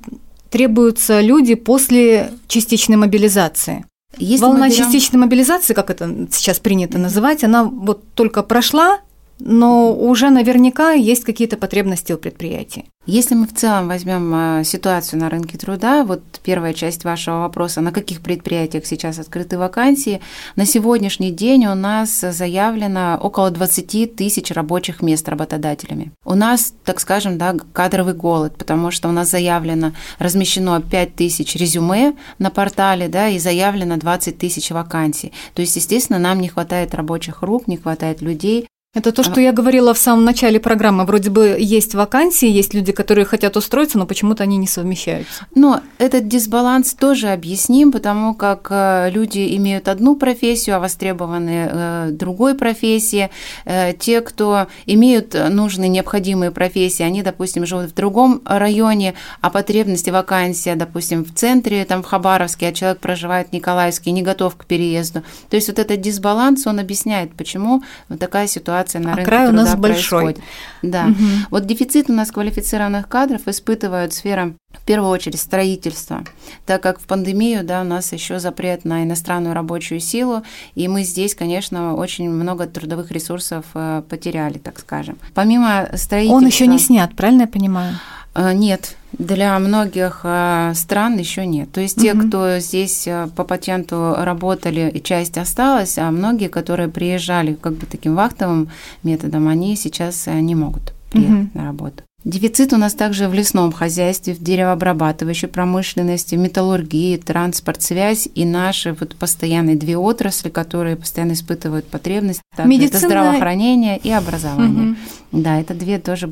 требуются 0.48 1.20
люди 1.20 1.54
после 1.54 2.30
частичной 2.48 2.96
мобилизации? 2.96 3.84
Если 4.16 4.44
Волна 4.44 4.68
берем... 4.68 4.84
частичной 4.84 5.20
мобилизации, 5.20 5.74
как 5.74 5.90
это 5.90 6.26
сейчас 6.32 6.58
принято 6.58 6.98
называть, 6.98 7.44
она 7.44 7.64
вот 7.64 8.02
только 8.14 8.42
прошла, 8.42 9.00
но 9.40 9.92
уже 9.94 10.30
наверняка 10.30 10.92
есть 10.92 11.24
какие-то 11.24 11.56
потребности 11.56 12.12
у 12.12 12.18
предприятий. 12.18 12.86
Если 13.06 13.34
мы 13.34 13.46
в 13.46 13.54
целом 13.54 13.88
возьмем 13.88 14.30
а, 14.34 14.62
ситуацию 14.62 15.20
на 15.20 15.30
рынке 15.30 15.56
труда, 15.56 16.04
вот 16.04 16.22
первая 16.44 16.74
часть 16.74 17.02
вашего 17.04 17.40
вопроса, 17.40 17.80
на 17.80 17.92
каких 17.92 18.20
предприятиях 18.20 18.84
сейчас 18.84 19.18
открыты 19.18 19.56
вакансии, 19.56 20.20
на 20.54 20.66
сегодняшний 20.66 21.30
день 21.30 21.66
у 21.66 21.74
нас 21.74 22.20
заявлено 22.20 23.18
около 23.20 23.50
20 23.50 24.14
тысяч 24.16 24.50
рабочих 24.50 25.00
мест 25.00 25.26
работодателями. 25.28 26.12
У 26.26 26.34
нас, 26.34 26.74
так 26.84 27.00
скажем, 27.00 27.38
да, 27.38 27.56
кадровый 27.72 28.14
голод, 28.14 28.56
потому 28.58 28.90
что 28.90 29.08
у 29.08 29.12
нас 29.12 29.30
заявлено, 29.30 29.92
размещено 30.18 30.80
5 30.82 31.14
тысяч 31.14 31.56
резюме 31.56 32.14
на 32.38 32.50
портале, 32.50 33.08
да, 33.08 33.28
и 33.28 33.38
заявлено 33.38 33.96
20 33.96 34.36
тысяч 34.36 34.70
вакансий. 34.70 35.32
То 35.54 35.62
есть, 35.62 35.74
естественно, 35.74 36.18
нам 36.18 36.38
не 36.38 36.48
хватает 36.48 36.94
рабочих 36.94 37.42
рук, 37.42 37.66
не 37.66 37.78
хватает 37.78 38.20
людей, 38.20 38.66
это 38.92 39.12
то, 39.12 39.22
что 39.22 39.40
я 39.40 39.52
говорила 39.52 39.94
в 39.94 39.98
самом 39.98 40.24
начале 40.24 40.58
программы. 40.58 41.04
Вроде 41.04 41.30
бы 41.30 41.56
есть 41.60 41.94
вакансии, 41.94 42.48
есть 42.48 42.74
люди, 42.74 42.90
которые 42.90 43.24
хотят 43.24 43.56
устроиться, 43.56 43.98
но 43.98 44.04
почему-то 44.04 44.42
они 44.42 44.56
не 44.56 44.66
совмещаются. 44.66 45.46
Но 45.54 45.80
этот 45.98 46.26
дисбаланс 46.26 46.94
тоже 46.94 47.28
объясним, 47.28 47.92
потому 47.92 48.34
как 48.34 48.66
э, 48.68 49.10
люди 49.12 49.56
имеют 49.56 49.86
одну 49.86 50.16
профессию, 50.16 50.74
а 50.74 50.80
востребованы 50.80 51.70
э, 51.70 52.08
другой 52.10 52.56
профессии. 52.56 53.30
Э, 53.64 53.92
те, 53.92 54.20
кто 54.22 54.66
имеют 54.86 55.36
нужные, 55.48 55.88
необходимые 55.88 56.50
профессии, 56.50 57.04
они, 57.04 57.22
допустим, 57.22 57.66
живут 57.66 57.92
в 57.92 57.94
другом 57.94 58.42
районе, 58.44 59.14
а 59.40 59.50
потребности 59.50 60.10
вакансия, 60.10 60.74
допустим, 60.74 61.24
в 61.24 61.32
центре, 61.32 61.84
там 61.84 62.02
в 62.02 62.06
Хабаровске, 62.06 62.66
а 62.66 62.72
человек 62.72 62.98
проживает 62.98 63.50
в 63.50 63.52
Николаевске, 63.52 64.10
не 64.10 64.22
готов 64.22 64.56
к 64.56 64.64
переезду. 64.64 65.22
То 65.48 65.54
есть 65.54 65.68
вот 65.68 65.78
этот 65.78 66.00
дисбаланс, 66.00 66.66
он 66.66 66.80
объясняет, 66.80 67.32
почему 67.34 67.84
такая 68.18 68.48
ситуация 68.48 68.79
ситуация 68.80 69.00
на 69.00 69.12
а 69.12 69.16
рынке 69.16 69.30
край 69.30 69.48
у 69.48 69.52
нас 69.52 69.74
большой. 69.76 70.36
Да. 70.82 71.06
Угу. 71.06 71.24
Вот 71.50 71.66
дефицит 71.66 72.08
у 72.08 72.12
нас 72.12 72.30
квалифицированных 72.30 73.08
кадров 73.08 73.46
испытывают 73.46 74.12
сфера 74.12 74.54
в 74.72 74.84
первую 74.84 75.10
очередь 75.10 75.40
строительство, 75.40 76.24
так 76.64 76.82
как 76.82 77.00
в 77.00 77.04
пандемию 77.04 77.64
да, 77.64 77.82
у 77.82 77.84
нас 77.84 78.12
еще 78.12 78.38
запрет 78.38 78.84
на 78.84 79.02
иностранную 79.02 79.54
рабочую 79.54 80.00
силу, 80.00 80.42
и 80.74 80.88
мы 80.88 81.02
здесь, 81.02 81.34
конечно, 81.34 81.94
очень 81.96 82.30
много 82.30 82.66
трудовых 82.66 83.10
ресурсов 83.10 83.64
э, 83.74 84.02
потеряли, 84.08 84.58
так 84.58 84.78
скажем. 84.78 85.18
Помимо 85.34 85.88
строительства... 85.94 86.36
Он 86.36 86.46
еще 86.46 86.66
не 86.66 86.78
снят, 86.78 87.14
правильно 87.16 87.42
я 87.42 87.48
понимаю? 87.48 87.94
А, 88.32 88.52
нет, 88.52 88.96
для 89.12 89.58
многих 89.58 90.20
а, 90.22 90.72
стран 90.74 91.18
еще 91.18 91.46
нет. 91.46 91.70
То 91.72 91.80
есть 91.80 92.00
те, 92.00 92.14
угу. 92.14 92.28
кто 92.28 92.58
здесь 92.58 93.06
а, 93.08 93.28
по 93.28 93.44
патенту 93.44 94.14
работали, 94.18 95.00
часть 95.02 95.36
осталась, 95.36 95.98
а 95.98 96.10
многие, 96.10 96.48
которые 96.48 96.88
приезжали 96.88 97.54
как 97.54 97.74
бы 97.74 97.86
таким 97.86 98.14
вахтовым 98.14 98.68
методом, 99.02 99.48
они 99.48 99.76
сейчас 99.76 100.26
не 100.26 100.54
могут 100.54 100.92
приехать 101.10 101.48
угу. 101.48 101.50
на 101.54 101.64
работу. 101.64 102.02
Дефицит 102.22 102.74
у 102.74 102.76
нас 102.76 102.92
также 102.92 103.28
в 103.28 103.34
лесном 103.34 103.72
хозяйстве, 103.72 104.34
в 104.34 104.42
деревообрабатывающей 104.42 105.48
промышленности, 105.48 106.34
в 106.34 106.38
металлургии, 106.38 107.16
транспорт, 107.16 107.80
связь 107.80 108.28
и 108.34 108.44
наши 108.44 108.92
вот 108.92 109.16
постоянные 109.16 109.74
две 109.74 109.96
отрасли, 109.96 110.50
которые 110.50 110.96
постоянно 110.96 111.32
испытывают 111.32 111.86
потребность. 111.86 112.42
Медицина... 112.62 112.98
Это 112.98 113.06
здравоохранение 113.06 113.96
и 113.96 114.10
образование. 114.10 114.90
Угу. 115.32 115.42
Да, 115.42 115.58
это 115.58 115.72
две 115.72 115.98
тоже 115.98 116.30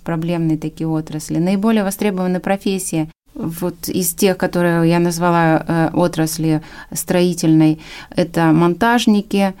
проблемные 0.00 0.58
такие 0.58 0.88
отрасли. 0.88 1.38
Наиболее 1.38 1.84
востребованные 1.84 2.40
профессии 2.40 3.10
вот 3.34 3.88
из 3.88 4.12
тех, 4.14 4.36
которые 4.36 4.88
я 4.88 4.98
назвала 4.98 5.64
э, 5.66 5.90
отрасли 5.94 6.62
строительной, 6.92 7.80
это 8.10 8.52
монтажники, 8.52 9.54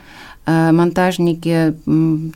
э, 0.46 0.72
монтажники 0.72 1.74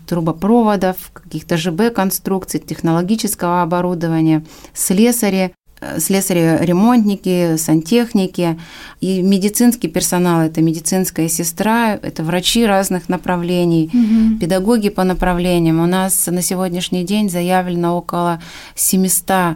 трубопроводов, 0.06 0.96
каких-то 1.12 1.56
ЖБ-конструкций, 1.56 2.60
технологического 2.60 3.62
оборудования, 3.62 4.44
слесари, 4.72 5.54
слесари-ремонтники, 5.98 7.56
сантехники 7.56 8.58
и 9.00 9.22
медицинский 9.22 9.88
персонал. 9.88 10.42
Это 10.42 10.62
медицинская 10.62 11.28
сестра, 11.28 11.94
это 11.94 12.22
врачи 12.22 12.66
разных 12.66 13.08
направлений, 13.08 13.90
угу. 13.92 14.38
педагоги 14.38 14.88
по 14.88 15.04
направлениям. 15.04 15.80
У 15.80 15.86
нас 15.86 16.26
на 16.26 16.42
сегодняшний 16.42 17.04
день 17.04 17.30
заявлено 17.30 17.96
около 17.96 18.40
700 18.74 19.30
э, 19.30 19.54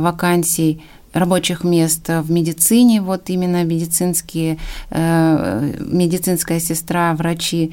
вакансий 0.00 0.82
рабочих 1.14 1.64
мест 1.64 2.08
в 2.08 2.30
медицине, 2.30 3.00
вот 3.00 3.30
именно 3.30 3.64
медицинские, 3.64 4.58
э, 4.90 5.72
медицинская 5.80 6.60
сестра, 6.60 7.14
врачи. 7.14 7.72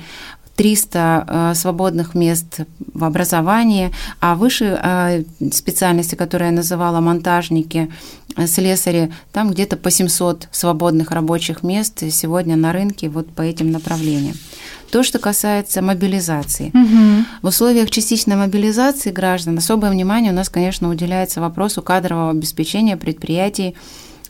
300 0.61 1.25
э, 1.27 1.55
свободных 1.55 2.13
мест 2.13 2.59
в 2.93 3.03
образовании, 3.03 3.89
а 4.19 4.35
выше 4.35 4.79
э, 4.83 5.23
специальности, 5.51 6.13
которые 6.13 6.49
я 6.49 6.55
называла, 6.55 6.99
монтажники, 6.99 7.89
э, 8.37 8.45
слесари, 8.45 9.11
там 9.31 9.49
где-то 9.49 9.75
по 9.75 9.89
700 9.89 10.49
свободных 10.51 11.09
рабочих 11.09 11.63
мест 11.63 12.03
сегодня 12.11 12.55
на 12.55 12.73
рынке 12.73 13.09
вот 13.09 13.33
по 13.33 13.41
этим 13.41 13.71
направлениям. 13.71 14.35
То, 14.91 15.01
что 15.01 15.17
касается 15.17 15.81
мобилизации. 15.81 16.69
Угу. 16.75 17.25
В 17.41 17.47
условиях 17.47 17.89
частичной 17.89 18.35
мобилизации 18.35 19.09
граждан 19.09 19.57
особое 19.57 19.89
внимание 19.89 20.31
у 20.31 20.35
нас, 20.35 20.49
конечно, 20.49 20.89
уделяется 20.89 21.41
вопросу 21.41 21.81
кадрового 21.81 22.29
обеспечения 22.29 22.97
предприятий 22.97 23.75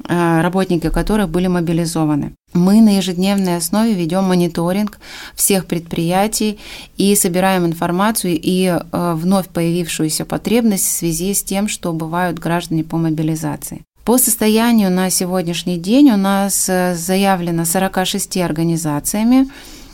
работники 0.07 0.89
которых 0.89 1.29
были 1.29 1.47
мобилизованы. 1.47 2.33
Мы 2.53 2.81
на 2.81 2.97
ежедневной 2.97 3.57
основе 3.57 3.93
ведем 3.93 4.25
мониторинг 4.25 4.99
всех 5.35 5.65
предприятий 5.65 6.59
и 6.97 7.15
собираем 7.15 7.65
информацию 7.65 8.37
и 8.41 8.65
э, 8.65 9.13
вновь 9.15 9.47
появившуюся 9.47 10.25
потребность 10.25 10.85
в 10.85 10.91
связи 10.91 11.33
с 11.33 11.43
тем, 11.43 11.67
что 11.69 11.93
бывают 11.93 12.39
граждане 12.39 12.83
по 12.83 12.97
мобилизации. 12.97 13.83
По 14.03 14.17
состоянию 14.17 14.91
на 14.91 15.09
сегодняшний 15.09 15.77
день 15.77 16.11
у 16.11 16.17
нас 16.17 16.67
э, 16.67 16.95
заявлено 16.95 17.65
46 17.65 18.37
организациями, 18.37 19.47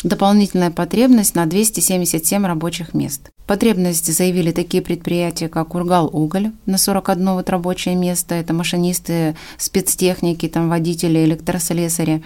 дополнительная 0.04 0.72
потребность 0.72 1.36
на 1.36 1.46
277 1.46 2.46
рабочих 2.46 2.94
мест. 2.94 3.30
Потребность 3.48 4.14
заявили 4.14 4.52
такие 4.52 4.84
предприятия, 4.84 5.48
как 5.48 5.74
Ургал 5.74 6.10
Уголь 6.12 6.52
на 6.66 6.78
41 6.78 7.30
вот 7.30 7.50
рабочее 7.50 7.96
место, 7.96 8.36
это 8.36 8.54
машинисты, 8.54 9.38
спецтехники, 9.58 10.50
там 10.50 10.68
водители, 10.70 11.24
электрослесари. 11.24 12.22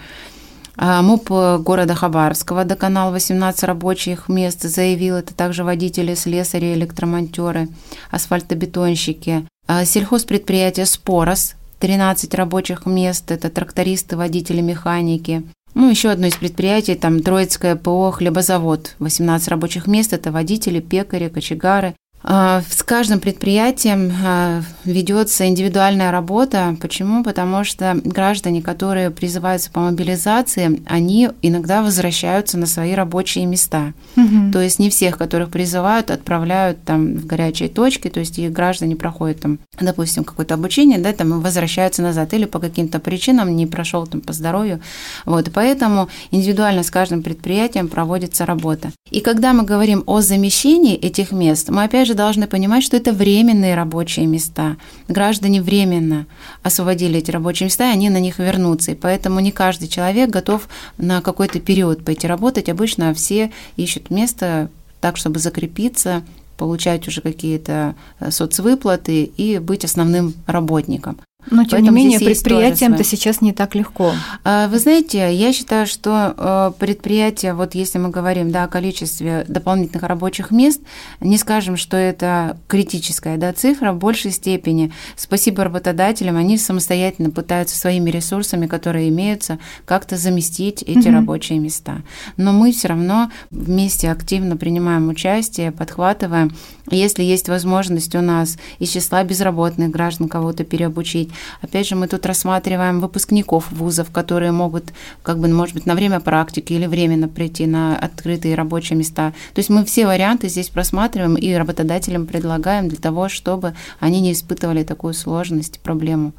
А 0.76 1.00
МУП 1.00 1.30
города 1.62 1.94
Хабаровского 1.94 2.64
доканал 2.64 3.12
18 3.12 3.62
рабочих 3.64 4.28
мест 4.28 4.62
заявил, 4.62 5.16
это 5.16 5.32
также 5.32 5.62
водители, 5.62 6.14
слесари, 6.14 6.74
электромонтеры, 6.74 7.68
асфальтобетонщики. 8.10 9.46
А 9.68 9.84
сельхозпредприятие 9.84 10.86
«Спорос» 10.86 11.54
13 11.78 12.34
рабочих 12.34 12.86
мест, 12.86 13.30
это 13.30 13.48
трактористы, 13.48 14.16
водители, 14.16 14.60
механики. 14.60 15.44
Ну, 15.74 15.88
еще 15.88 16.10
одно 16.10 16.26
из 16.26 16.34
предприятий, 16.34 16.94
там 16.94 17.20
Троицкое 17.20 17.76
ПО 17.76 18.10
«Хлебозавод». 18.10 18.94
18 18.98 19.48
рабочих 19.48 19.86
мест– 19.86 20.12
это 20.14 20.30
водители, 20.30 20.80
пекари, 20.80 21.28
кочегары. 21.28 21.94
А, 22.24 22.62
с 22.68 22.82
каждым 22.82 23.20
предприятием 23.20 24.12
а, 24.24 24.62
ведется 24.84 25.46
индивидуальная 25.46 26.10
работа. 26.10 26.76
Почему? 26.80 27.24
Потому 27.24 27.64
что 27.64 28.00
граждане, 28.04 28.62
которые 28.62 29.10
призываются 29.10 29.70
по 29.70 29.80
мобилизации, 29.80 30.82
они 30.86 31.30
иногда 31.42 31.82
возвращаются 31.82 32.58
на 32.58 32.66
свои 32.66 32.94
рабочие 32.94 33.46
места. 33.46 33.92
Угу. 34.16 34.52
То 34.52 34.60
есть 34.60 34.78
не 34.78 34.90
всех, 34.90 35.18
которых 35.18 35.50
призывают, 35.50 36.10
отправляют 36.10 36.82
там 36.84 37.14
в 37.14 37.26
горячие 37.26 37.68
точки. 37.68 38.08
То 38.08 38.20
есть 38.20 38.38
и 38.38 38.48
граждане 38.48 38.96
проходят 38.96 39.40
там, 39.40 39.58
допустим, 39.80 40.24
какое-то 40.24 40.54
обучение, 40.54 40.98
да, 40.98 41.12
там 41.12 41.40
возвращаются 41.40 42.02
назад 42.02 42.32
или 42.34 42.44
по 42.44 42.58
каким-то 42.58 43.00
причинам 43.00 43.54
не 43.54 43.66
прошел 43.66 44.06
там 44.06 44.20
по 44.20 44.32
здоровью. 44.32 44.80
Вот, 45.24 45.50
поэтому 45.52 46.08
индивидуально 46.30 46.82
с 46.82 46.90
каждым 46.90 47.22
предприятием 47.22 47.88
проводится 47.88 48.46
работа. 48.46 48.90
И 49.10 49.20
когда 49.20 49.52
мы 49.52 49.64
говорим 49.64 50.04
о 50.06 50.20
замещении 50.20 50.96
этих 50.96 51.32
мест, 51.32 51.68
мы 51.68 51.84
опять 51.84 52.06
же 52.06 52.11
же 52.12 52.16
должны 52.16 52.46
понимать, 52.46 52.84
что 52.84 52.96
это 52.96 53.12
временные 53.12 53.74
рабочие 53.74 54.26
места. 54.26 54.76
Граждане 55.08 55.62
временно 55.62 56.26
освободили 56.62 57.18
эти 57.18 57.30
рабочие 57.30 57.66
места, 57.66 57.88
и 57.88 57.92
они 57.92 58.10
на 58.10 58.20
них 58.20 58.38
вернутся. 58.38 58.92
И 58.92 58.94
поэтому 58.94 59.40
не 59.40 59.50
каждый 59.50 59.88
человек 59.88 60.30
готов 60.30 60.68
на 60.98 61.22
какой-то 61.22 61.58
период 61.58 62.04
пойти 62.04 62.26
работать. 62.26 62.68
Обычно 62.68 63.14
все 63.14 63.50
ищут 63.76 64.10
место 64.10 64.70
так, 65.00 65.16
чтобы 65.16 65.38
закрепиться, 65.38 66.22
получать 66.58 67.08
уже 67.08 67.22
какие-то 67.22 67.94
э, 68.20 68.30
соцвыплаты 68.30 69.24
и 69.24 69.58
быть 69.58 69.84
основным 69.84 70.34
работником. 70.46 71.18
Но, 71.50 71.64
тем 71.64 71.70
Поэтому 71.70 71.98
не 71.98 72.04
менее, 72.04 72.20
предприятиям-то 72.20 73.02
сейчас 73.04 73.40
не 73.40 73.52
так 73.52 73.74
легко. 73.74 74.12
А, 74.44 74.68
вы 74.68 74.78
знаете, 74.78 75.34
я 75.34 75.52
считаю, 75.52 75.86
что 75.86 76.34
э, 76.36 76.72
предприятия, 76.78 77.52
вот 77.52 77.74
если 77.74 77.98
мы 77.98 78.10
говорим 78.10 78.52
да, 78.52 78.64
о 78.64 78.68
количестве 78.68 79.44
дополнительных 79.48 80.04
рабочих 80.04 80.50
мест, 80.52 80.80
не 81.20 81.36
скажем, 81.38 81.76
что 81.76 81.96
это 81.96 82.58
критическая 82.68 83.36
да, 83.36 83.52
цифра, 83.52 83.92
в 83.92 83.98
большей 83.98 84.30
степени 84.30 84.92
спасибо 85.16 85.64
работодателям, 85.64 86.36
они 86.36 86.58
самостоятельно 86.58 87.30
пытаются 87.30 87.76
своими 87.76 88.10
ресурсами, 88.10 88.66
которые 88.66 89.08
имеются, 89.08 89.58
как-то 89.84 90.16
заместить 90.16 90.82
эти 90.82 91.08
угу. 91.08 91.16
рабочие 91.16 91.58
места. 91.58 92.02
Но 92.36 92.52
мы 92.52 92.72
все 92.72 92.88
равно 92.88 93.30
вместе 93.50 94.10
активно 94.10 94.56
принимаем 94.56 95.08
участие, 95.08 95.72
подхватываем. 95.72 96.54
Если 96.90 97.22
есть 97.22 97.48
возможность 97.48 98.14
у 98.14 98.20
нас 98.20 98.58
из 98.78 98.90
числа 98.90 99.24
безработных 99.24 99.90
граждан 99.90 100.28
кого-то 100.28 100.64
переобучить, 100.64 101.31
Опять 101.60 101.88
же, 101.88 101.96
мы 101.96 102.08
тут 102.08 102.26
рассматриваем 102.26 103.00
выпускников 103.00 103.70
вузов, 103.72 104.10
которые 104.10 104.52
могут, 104.52 104.92
как 105.22 105.38
бы, 105.38 105.48
может 105.48 105.74
быть, 105.74 105.86
на 105.86 105.94
время 105.94 106.20
практики 106.20 106.72
или 106.72 106.86
временно 106.86 107.28
прийти 107.28 107.66
на 107.66 107.96
открытые 107.96 108.54
рабочие 108.54 108.98
места. 108.98 109.32
То 109.54 109.58
есть 109.58 109.70
мы 109.70 109.84
все 109.84 110.06
варианты 110.06 110.48
здесь 110.48 110.68
просматриваем 110.68 111.36
и 111.36 111.52
работодателям 111.52 112.26
предлагаем 112.26 112.88
для 112.88 112.98
того, 112.98 113.28
чтобы 113.28 113.74
они 114.00 114.20
не 114.20 114.32
испытывали 114.32 114.84
такую 114.84 115.14
сложность, 115.14 115.80
проблему, 115.80 116.32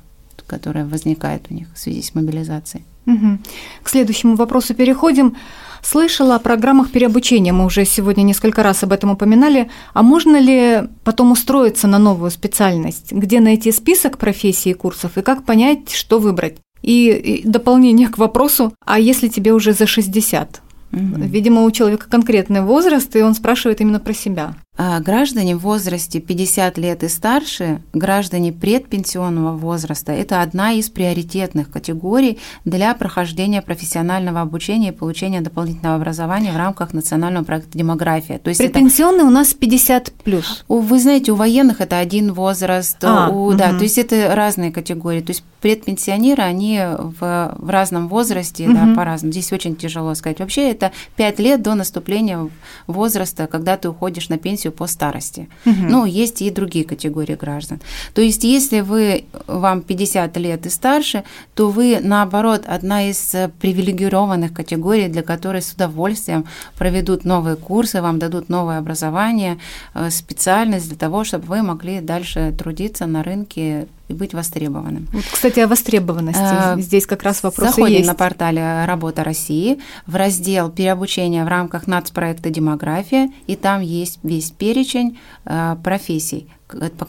которая 0.48 0.86
возникает 0.86 1.46
у 1.50 1.54
них 1.54 1.68
в 1.74 1.80
связи 1.80 2.02
с 2.02 2.16
мобилизацией. 2.16 2.86
Угу. 3.06 3.38
К 3.84 3.90
следующему 3.90 4.36
вопросу 4.36 4.74
переходим. 4.74 5.36
Слышала 5.82 6.36
о 6.36 6.40
программах 6.40 6.92
переобучения, 6.92 7.52
мы 7.52 7.66
уже 7.66 7.84
сегодня 7.84 8.22
несколько 8.24 8.64
раз 8.64 8.84
об 8.84 8.94
этом 8.94 9.12
упоминали. 9.12 9.70
А 9.94 10.02
можно 10.02 10.40
ли 10.40 10.88
потом 11.04 11.34
устроиться 11.34 11.88
на 11.88 12.00
новую 12.00 12.32
специальность? 12.32 13.12
Где 13.12 13.42
найти 13.42 13.72
список 13.74 14.18
профессий 14.18 14.70
и 14.70 14.74
курсов 14.74 15.18
и 15.18 15.22
как 15.22 15.44
понять, 15.44 15.92
что 15.92 16.20
выбрать? 16.20 16.58
И 16.82 17.42
дополнение 17.44 18.08
к 18.08 18.18
вопросу, 18.18 18.74
а 18.86 18.98
если 18.98 19.28
тебе 19.28 19.52
уже 19.52 19.74
за 19.74 19.86
60? 19.86 20.62
Угу. 20.94 21.02
Видимо, 21.18 21.64
у 21.64 21.72
человека 21.72 22.08
конкретный 22.10 22.62
возраст, 22.62 23.14
и 23.16 23.22
он 23.22 23.34
спрашивает 23.34 23.82
именно 23.82 24.00
про 24.00 24.14
себя. 24.14 24.56
А 24.76 25.00
граждане 25.02 25.56
в 25.56 25.60
возрасте 25.60 26.20
50 26.20 26.80
лет 26.80 27.04
и 27.04 27.08
старше, 27.08 27.84
граждане 27.94 28.52
предпенсионного 28.52 29.56
возраста, 29.56 30.12
это 30.12 30.42
одна 30.42 30.72
из 30.72 30.90
приоритетных 30.90 31.70
категорий 31.70 32.40
для 32.66 32.96
прохождения 32.96 33.62
профессионального 33.62 34.42
обучения 34.42 34.90
и 34.90 34.92
получения 34.92 35.42
дополнительного 35.42 35.98
образования 35.98 36.52
в 36.52 36.58
рамках 36.58 36.92
национального 36.94 37.44
проекта 37.44 37.78
«Демография». 37.78 38.40
То 38.40 38.50
есть 38.50 38.60
Предпенсионный 38.60 39.20
это... 39.20 39.28
у 39.28 39.30
нас 39.30 39.54
50 39.54 40.12
плюс. 40.24 40.66
Вы 40.68 41.00
знаете, 41.00 41.34
у 41.34 41.36
военных 41.36 41.80
это 41.80 42.00
один 42.00 42.34
возраст, 42.34 42.98
а, 43.04 43.30
у, 43.30 43.50
угу. 43.50 43.54
да, 43.54 43.78
то 43.78 43.84
есть 43.84 44.00
это 44.00 44.34
разные 44.34 44.72
категории. 44.72 45.22
То 45.22 45.34
есть 45.34 45.44
предпенсионеры, 45.62 46.42
они 46.42 46.82
в, 46.98 47.56
в 47.56 47.70
разном 47.70 48.08
возрасте, 48.08 48.66
угу. 48.66 48.74
да, 48.74 48.96
по-разному. 48.96 49.32
Здесь 49.32 49.54
очень 49.54 49.76
тяжело 49.76 50.16
сказать. 50.16 50.40
Вообще 50.40 50.72
это 50.72 50.92
5 51.16 51.40
лет 51.40 51.62
до 51.62 51.76
наступления 51.76 52.50
возраста, 52.88 53.46
когда 53.46 53.78
ты 53.78 53.90
уходишь 53.90 54.30
на 54.30 54.40
пенсию 54.40 54.63
пенсию 54.64 54.72
по 54.72 54.88
старости. 54.88 55.48
Угу. 55.66 55.90
Ну, 55.90 56.06
есть 56.06 56.42
и 56.42 56.52
другие 56.52 56.86
категории 56.86 57.36
граждан. 57.36 57.80
То 58.14 58.22
есть, 58.22 58.44
если 58.44 58.82
вы, 58.82 59.24
вам 59.48 59.82
50 59.82 60.38
лет 60.38 60.66
и 60.66 60.70
старше, 60.70 61.24
то 61.56 61.70
вы, 61.70 62.00
наоборот, 62.04 62.64
одна 62.68 63.10
из 63.10 63.36
привилегированных 63.62 64.54
категорий, 64.54 65.10
для 65.10 65.22
которой 65.22 65.62
с 65.62 65.74
удовольствием 65.74 66.46
проведут 66.78 67.26
новые 67.26 67.56
курсы, 67.56 68.02
вам 68.02 68.20
дадут 68.20 68.50
новое 68.50 68.80
образование, 68.80 69.58
э, 69.96 70.10
специальность 70.10 70.88
для 70.88 70.98
того, 70.98 71.24
чтобы 71.24 71.46
вы 71.46 71.62
могли 71.62 72.02
дальше 72.02 72.54
трудиться 72.58 73.08
на 73.08 73.24
рынке 73.24 73.88
и 74.08 74.14
быть 74.14 74.34
востребованным. 74.34 75.08
Вот, 75.14 75.24
кстати, 75.32 75.60
о 75.62 75.68
востребованности. 75.68 76.42
А, 76.42 76.78
Здесь 76.78 77.06
как 77.06 77.24
раз 77.24 77.42
вопрос 77.42 77.70
Заходим 77.70 77.98
есть. 77.98 78.08
на 78.08 78.16
портале 78.16 78.86
«Работа 78.86 79.24
России» 79.24 79.80
в 80.06 80.16
раздел 80.16 80.70
«Переобучение 80.70 81.46
в 81.46 81.48
рамках 81.48 81.88
нацпроекта 81.88 82.50
«Демография», 82.50 83.32
и 83.48 83.56
там 83.56 83.82
есть 83.82 84.20
весь 84.24 84.52
перечень 84.52 85.20
э, 85.46 85.78
профессий, 85.84 86.50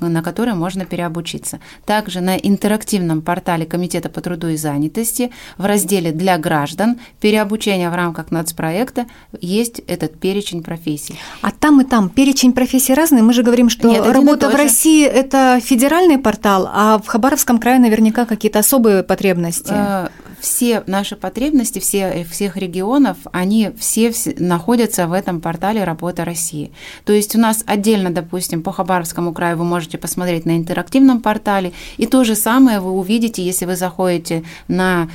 на 0.01 0.23
которые 0.23 0.55
можно 0.55 0.85
переобучиться. 0.85 1.61
Также 1.85 2.21
на 2.21 2.37
интерактивном 2.37 3.23
портале 3.23 3.67
Комитета 3.67 4.09
по 4.09 4.21
труду 4.21 4.49
и 4.49 4.57
занятости 4.57 5.31
в 5.59 5.65
разделе 5.65 6.13
«Для 6.13 6.39
граждан» 6.39 6.99
переобучение 7.21 7.91
в 7.91 7.95
рамках 7.95 8.31
нацпроекта 8.31 9.07
есть 9.41 9.81
этот 9.87 10.19
перечень 10.19 10.63
профессий. 10.63 11.19
А 11.43 11.51
там 11.51 11.81
и 11.81 11.85
там 11.85 12.09
перечень 12.09 12.53
профессий 12.53 12.95
разный. 12.95 13.23
Мы 13.23 13.33
же 13.33 13.43
говорим, 13.43 13.69
что 13.69 13.89
Нет, 13.89 14.07
работа 14.07 14.51
в 14.51 14.55
России– 14.55 15.05
это 15.07 15.61
федеральный 15.63 16.19
портал, 16.19 16.69
а 16.73 16.99
в 16.99 17.07
Хабаровском 17.07 17.59
крае 17.59 17.79
наверняка 17.79 18.27
какие-то 18.27 18.61
особые 18.61 19.03
потребности. 19.03 19.73
Э, 19.75 20.09
все 20.41 20.83
наши 20.87 21.17
потребности 21.17 21.79
все, 21.79 22.27
всех 22.31 22.57
регионов, 22.57 23.17
они 23.33 23.71
все 23.79 24.13
находятся 24.39 25.07
в 25.07 25.13
этом 25.13 25.41
портале 25.41 25.85
«Работа 25.85 26.25
России». 26.25 26.73
То 27.05 27.13
есть 27.13 27.35
у 27.35 27.39
нас 27.39 27.65
отдельно, 27.67 28.11
допустим, 28.11 28.63
по 28.63 28.73
Хабаровскому 28.73 29.33
краю 29.33 29.54
вы 29.57 29.65
можете 29.65 29.99
посмотреть 29.99 30.47
на 30.47 30.57
интерактивном 30.57 31.21
портале, 31.21 31.73
и 31.97 32.07
то 32.07 32.23
же 32.25 32.35
самое 32.35 32.81
вы 32.81 32.93
увидите, 32.93 33.43
если 33.43 33.65
вы 33.65 33.77
заходите 33.77 34.45
на 34.69 35.09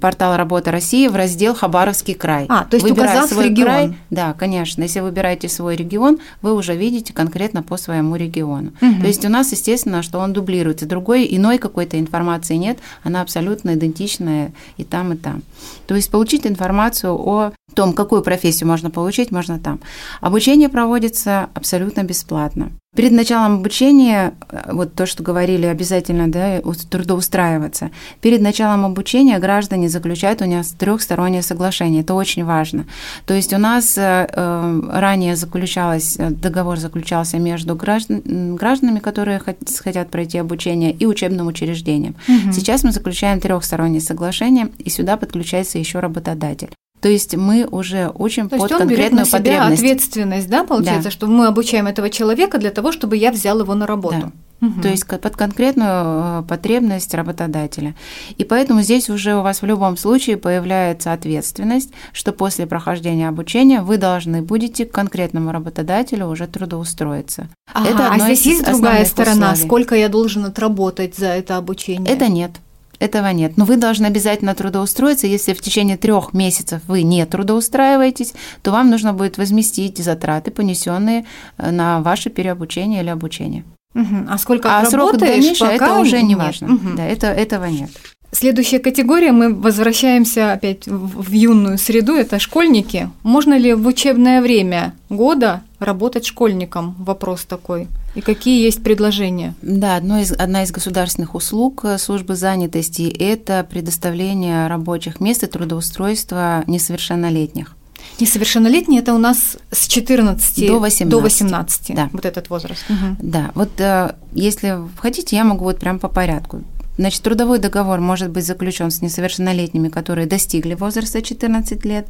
портал 0.00 0.36
«Работа 0.36 0.70
России» 0.70 1.08
в 1.08 1.16
раздел 1.16 1.54
«Хабаровский 1.54 2.14
край». 2.14 2.46
А, 2.48 2.64
то 2.64 2.76
есть 2.76 2.86
Выбирая 2.86 3.12
указав 3.12 3.30
свой 3.30 3.46
регион. 3.46 3.66
Край, 3.66 3.98
да, 4.10 4.32
конечно. 4.34 4.82
Если 4.82 5.00
выбираете 5.00 5.48
свой 5.48 5.76
регион, 5.76 6.18
вы 6.42 6.54
уже 6.54 6.76
видите 6.76 7.12
конкретно 7.12 7.62
по 7.62 7.76
своему 7.76 8.16
региону. 8.16 8.72
Угу. 8.82 9.00
То 9.00 9.06
есть 9.06 9.24
у 9.24 9.28
нас, 9.28 9.52
естественно, 9.52 10.02
что 10.02 10.18
он 10.18 10.32
дублируется. 10.32 10.86
Другой, 10.86 11.26
иной 11.30 11.58
какой-то 11.58 11.98
информации 11.98 12.56
нет, 12.56 12.78
она 13.02 13.22
абсолютно 13.22 13.74
идентична 13.74 14.34
разное 14.34 14.52
и 14.76 14.84
там, 14.84 15.12
и 15.12 15.16
там. 15.16 15.42
То 15.86 15.94
есть 15.94 16.10
получить 16.10 16.46
информацию 16.46 17.14
о 17.14 17.52
том, 17.74 17.92
какую 17.92 18.22
профессию 18.22 18.68
можно 18.68 18.90
получить, 18.90 19.30
можно 19.30 19.58
там. 19.58 19.80
Обучение 20.20 20.68
проводится 20.68 21.48
абсолютно 21.54 22.04
бесплатно. 22.04 22.70
Перед 22.94 23.12
началом 23.12 23.54
обучения, 23.56 24.34
э, 24.48 24.72
вот 24.72 24.94
то, 24.94 25.06
что 25.06 25.22
говорили, 25.22 25.66
обязательно 25.66 26.30
да, 26.30 26.60
трудоустраиваться. 26.90 27.90
Перед 28.20 28.40
началом 28.40 28.84
обучения 28.84 29.38
граждане 29.38 29.88
заключают 29.88 30.42
у 30.42 30.46
нас 30.46 30.68
трехстороннее 30.70 31.42
соглашение. 31.42 32.02
Это 32.02 32.14
очень 32.14 32.44
важно. 32.44 32.86
То 33.26 33.34
есть 33.34 33.52
у 33.52 33.58
нас 33.58 33.98
э, 33.98 34.28
э, 34.30 34.80
ранее 34.92 35.34
заключалось, 35.34 36.16
договор 36.18 36.78
заключался 36.78 37.38
между 37.38 37.74
граждан, 37.74 38.56
гражданами, 38.56 39.00
которые 39.00 39.40
хотят 39.40 40.10
пройти 40.10 40.38
обучение, 40.38 40.92
и 40.92 41.06
учебным 41.06 41.48
учреждением. 41.48 42.14
Угу. 42.28 42.52
Сейчас 42.52 42.84
мы 42.84 42.92
заключаем 42.92 43.40
трехстороннее 43.40 44.00
соглашение, 44.00 44.68
и 44.78 44.88
сюда 44.88 45.16
подключается 45.16 45.78
еще 45.78 45.98
работодатель. 45.98 46.70
То 47.04 47.10
есть 47.10 47.36
мы 47.36 47.68
уже 47.70 48.10
учим 48.14 48.48
То 48.48 48.56
под 48.56 48.62
есть 48.62 48.72
он 48.72 48.88
конкретную 48.88 49.26
берет 49.26 49.32
на 49.32 49.38
себя 49.38 49.66
ответственность, 49.66 50.48
да, 50.48 50.64
получается, 50.64 51.04
да. 51.04 51.10
что 51.10 51.26
мы 51.26 51.46
обучаем 51.46 51.86
этого 51.86 52.08
человека 52.08 52.56
для 52.56 52.70
того, 52.70 52.92
чтобы 52.92 53.18
я 53.18 53.30
взял 53.30 53.60
его 53.60 53.74
на 53.74 53.86
работу. 53.86 54.32
Да. 54.60 54.66
Угу. 54.66 54.80
То 54.80 54.88
есть 54.88 55.06
под 55.06 55.36
конкретную 55.36 55.90
э, 55.90 56.42
потребность 56.48 57.12
работодателя. 57.12 57.94
И 58.38 58.44
поэтому 58.44 58.80
здесь 58.80 59.10
уже 59.10 59.36
у 59.36 59.42
вас 59.42 59.60
в 59.60 59.66
любом 59.66 59.98
случае 59.98 60.38
появляется 60.38 61.12
ответственность, 61.12 61.90
что 62.14 62.32
после 62.32 62.66
прохождения 62.66 63.28
обучения 63.28 63.82
вы 63.82 63.98
должны 63.98 64.40
будете 64.40 64.86
к 64.86 64.90
конкретному 64.90 65.52
работодателю 65.52 66.28
уже 66.28 66.46
трудоустроиться. 66.46 67.50
Ага, 67.74 67.90
это 67.90 68.12
а 68.14 68.18
здесь 68.18 68.46
есть 68.46 68.64
другая 68.64 69.04
сторона, 69.04 69.52
условий. 69.52 69.68
сколько 69.68 69.94
я 69.94 70.08
должен 70.08 70.46
отработать 70.46 71.16
за 71.16 71.26
это 71.26 71.58
обучение? 71.58 72.10
Это 72.10 72.28
нет. 72.28 72.52
Этого 72.98 73.28
нет. 73.28 73.56
Но 73.56 73.64
вы 73.64 73.76
должны 73.76 74.06
обязательно 74.06 74.54
трудоустроиться. 74.54 75.26
Если 75.26 75.52
в 75.52 75.60
течение 75.60 75.96
трех 75.96 76.32
месяцев 76.32 76.82
вы 76.86 77.02
не 77.02 77.24
трудоустраиваетесь, 77.26 78.34
то 78.62 78.70
вам 78.70 78.90
нужно 78.90 79.12
будет 79.12 79.38
возместить 79.38 79.98
затраты, 79.98 80.50
понесенные 80.50 81.26
э, 81.58 81.70
на 81.70 82.00
ваше 82.00 82.30
переобучение 82.30 83.02
или 83.02 83.10
обучение. 83.10 83.64
Угу. 83.94 84.26
А 84.28 84.38
сколько 84.38 84.78
а 84.78 84.84
срок 84.86 85.16
дальнейшего 85.18 85.68
это 85.68 85.98
уже 86.00 86.22
не 86.22 86.34
важно. 86.34 86.74
Угу. 86.74 86.96
Да, 86.96 87.04
это, 87.04 87.28
этого 87.28 87.66
нет. 87.66 87.90
Следующая 88.34 88.80
категория, 88.80 89.30
мы 89.30 89.54
возвращаемся 89.54 90.52
опять 90.52 90.88
в 90.88 91.30
юную 91.30 91.78
среду, 91.78 92.14
это 92.14 92.40
школьники. 92.40 93.08
Можно 93.22 93.56
ли 93.56 93.74
в 93.74 93.86
учебное 93.86 94.42
время 94.42 94.92
года 95.08 95.62
работать 95.78 96.26
школьником? 96.26 96.96
Вопрос 96.98 97.44
такой. 97.44 97.86
И 98.16 98.20
какие 98.20 98.64
есть 98.64 98.82
предложения? 98.82 99.54
Да, 99.62 99.96
одно 99.96 100.18
из, 100.18 100.32
одна 100.32 100.64
из 100.64 100.72
государственных 100.72 101.36
услуг 101.36 101.84
э, 101.84 101.96
службы 101.98 102.34
занятости– 102.34 103.02
это 103.18 103.64
предоставление 103.68 104.66
рабочих 104.66 105.20
мест 105.20 105.44
и 105.44 105.46
трудоустройства 105.46 106.64
несовершеннолетних. 106.66 107.76
Несовершеннолетние 108.20 109.00
это 109.00 109.14
у 109.14 109.18
нас 109.18 109.56
с 109.70 109.86
14 109.86 110.66
до 110.66 110.78
18. 110.78 111.08
До 111.08 111.18
18 111.20 111.94
да. 111.94 112.08
Вот 112.12 112.24
этот 112.24 112.50
возраст. 112.50 112.84
Угу. 112.88 113.16
Да, 113.20 113.50
вот 113.54 113.80
э, 113.80 114.14
если 114.32 114.78
хотите, 114.98 115.36
я 115.36 115.44
могу 115.44 115.64
вот 115.64 115.78
прям 115.78 116.00
по 116.00 116.08
порядку. 116.08 116.62
Значит, 116.96 117.22
трудовой 117.22 117.58
договор 117.58 118.00
может 118.00 118.30
быть 118.30 118.46
заключен 118.46 118.90
с 118.90 119.02
несовершеннолетними, 119.02 119.88
которые 119.88 120.26
достигли 120.26 120.74
возраста 120.74 121.22
14 121.22 121.84
лет, 121.84 122.06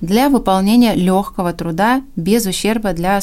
для 0.00 0.28
выполнения 0.28 0.94
легкого 0.94 1.52
труда 1.52 2.02
без 2.14 2.46
ущерба 2.46 2.92
для 2.92 3.20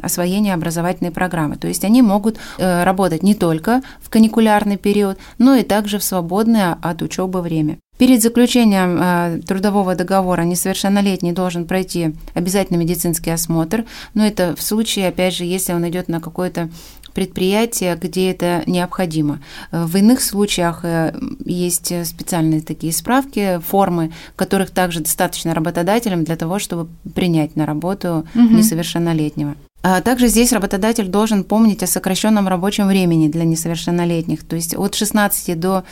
освоения 0.00 0.54
образовательной 0.54 1.10
программы. 1.10 1.56
То 1.56 1.68
есть 1.68 1.84
они 1.84 2.02
могут 2.02 2.38
э, 2.58 2.84
работать 2.84 3.22
не 3.22 3.34
только 3.34 3.82
в 4.00 4.10
каникулярный 4.10 4.76
период, 4.76 5.18
но 5.38 5.56
и 5.56 5.62
также 5.62 5.98
в 5.98 6.04
свободное 6.04 6.78
от 6.80 7.02
учебы 7.02 7.40
время. 7.40 7.78
Перед 7.98 8.22
заключением 8.22 8.98
э, 9.00 9.40
трудового 9.46 9.94
договора 9.94 10.42
несовершеннолетний 10.42 11.32
должен 11.32 11.64
пройти 11.64 12.14
обязательно 12.34 12.76
медицинский 12.76 13.30
осмотр, 13.30 13.84
но 14.14 14.26
это 14.26 14.56
в 14.56 14.62
случае, 14.62 15.08
опять 15.08 15.34
же, 15.34 15.44
если 15.44 15.72
он 15.72 15.88
идет 15.88 16.08
на 16.08 16.20
какое-то 16.20 16.70
предприятия, 17.14 17.94
где 17.94 18.32
это 18.32 18.64
необходимо. 18.66 19.38
В 19.70 19.96
иных 19.96 20.20
случаях 20.20 20.80
э, 20.84 21.14
есть 21.44 21.92
специальные 22.06 22.60
такие 22.60 22.92
справки, 22.92 23.60
формы, 23.64 24.12
которых 24.34 24.70
также 24.70 25.00
достаточно 25.00 25.54
работодателям 25.54 26.24
для 26.24 26.36
того, 26.36 26.58
чтобы 26.58 26.90
принять 27.14 27.54
на 27.54 27.66
работу 27.66 28.26
угу. 28.34 28.42
несовершеннолетнего. 28.56 29.54
А 29.86 30.00
также 30.00 30.28
здесь 30.28 30.50
работодатель 30.54 31.08
должен 31.08 31.44
помнить 31.44 31.82
о 31.82 31.86
сокращенном 31.86 32.48
рабочем 32.48 32.86
времени 32.86 33.28
для 33.28 33.44
несовершеннолетних, 33.44 34.42
то 34.42 34.56
есть 34.56 34.74
от 34.74 34.94
16 34.94 35.60
до, 35.60 35.84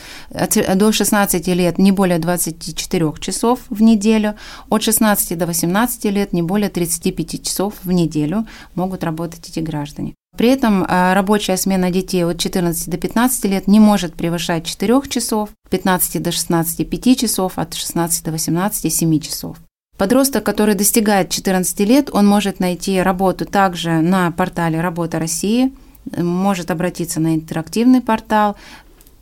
до 0.75 0.91
16 0.91 1.47
лет 1.49 1.77
не 1.77 1.91
более 1.91 2.17
24 2.17 3.13
часов 3.19 3.59
в 3.69 3.83
неделю, 3.83 4.33
от 4.69 4.81
16 4.81 5.37
до 5.37 5.45
18 5.45 6.05
лет 6.05 6.33
не 6.33 6.41
более 6.41 6.71
35 6.71 7.43
часов 7.43 7.75
в 7.83 7.91
неделю 7.91 8.47
могут 8.73 9.03
работать 9.03 9.47
эти 9.47 9.59
граждане. 9.59 10.15
При 10.35 10.49
этом 10.49 10.83
а, 10.87 11.13
рабочая 11.13 11.55
смена 11.55 11.91
детей 11.91 12.25
от 12.25 12.39
14 12.39 12.89
до 12.89 12.97
15 12.97 13.45
лет 13.45 13.67
не 13.67 13.79
может 13.79 14.15
превышать 14.15 14.65
4 14.65 15.01
часов, 15.07 15.49
15 15.69 16.19
до 16.19 16.31
16– 16.31 16.89
5 16.89 17.19
часов, 17.19 17.59
от 17.59 17.75
16 17.75 18.25
до 18.25 18.31
18– 18.31 18.91
7 18.95 19.19
часов. 19.19 19.57
Подросток, 19.97 20.43
который 20.43 20.75
достигает 20.75 21.29
14 21.29 21.79
лет, 21.81 22.09
он 22.11 22.27
может 22.27 22.59
найти 22.59 22.99
работу 23.01 23.45
также 23.45 24.01
на 24.01 24.31
портале 24.31 24.81
«Работа 24.81 25.19
России», 25.19 25.71
может 26.17 26.71
обратиться 26.71 27.19
на 27.19 27.35
интерактивный 27.35 28.01
портал, 28.01 28.55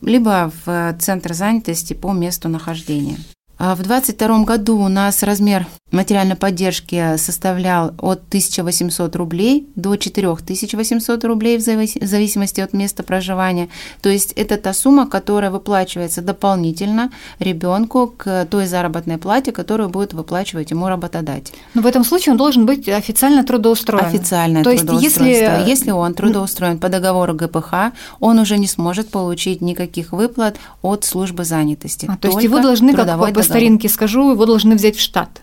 либо 0.01 0.51
в 0.65 0.95
Центр 0.99 1.33
занятости 1.33 1.93
по 1.93 2.11
месту 2.11 2.49
нахождения. 2.49 3.17
А 3.57 3.75
в 3.75 3.83
2022 3.83 4.43
году 4.43 4.79
у 4.79 4.87
нас 4.87 5.21
размер 5.21 5.67
материальной 5.91 6.35
поддержки 6.35 7.17
составлял 7.17 7.93
от 7.99 8.21
1800 8.27 9.15
рублей 9.15 9.67
до 9.75 9.95
4800 9.95 11.23
рублей 11.25 11.57
в 11.57 11.61
зависимости 11.61 12.61
от 12.61 12.73
места 12.73 13.03
проживания. 13.03 13.69
То 14.01 14.09
есть 14.09 14.33
это 14.33 14.57
та 14.57 14.73
сумма, 14.73 15.07
которая 15.07 15.51
выплачивается 15.51 16.21
дополнительно 16.21 17.11
ребенку 17.39 18.13
к 18.15 18.45
той 18.45 18.67
заработной 18.67 19.17
плате, 19.17 19.51
которую 19.51 19.89
будет 19.89 20.13
выплачивать 20.13 20.71
ему 20.71 20.87
работодатель. 20.87 21.53
Но 21.73 21.81
в 21.81 21.85
этом 21.85 22.03
случае 22.03 22.31
он 22.33 22.37
должен 22.37 22.65
быть 22.65 22.87
официально 22.89 23.43
трудоустроен. 23.43 24.05
Официально 24.05 24.63
То 24.63 24.71
есть 24.71 24.85
если... 25.01 25.69
если 25.69 25.91
он 25.91 26.13
трудоустроен 26.13 26.79
по 26.79 26.89
договору 26.89 27.33
ГПХ, 27.33 27.93
он 28.19 28.39
уже 28.39 28.57
не 28.57 28.67
сможет 28.67 29.09
получить 29.09 29.61
никаких 29.61 30.11
выплат 30.11 30.57
от 30.81 31.03
службы 31.03 31.43
занятости. 31.43 32.07
А, 32.09 32.17
то 32.17 32.29
есть 32.29 32.43
его 32.43 32.59
должны, 32.59 32.93
как 32.95 33.33
по 33.33 33.43
старинке 33.43 33.89
скажу, 33.89 34.31
его 34.31 34.45
должны 34.45 34.75
взять 34.75 34.95
в 34.95 35.01
штат. 35.01 35.41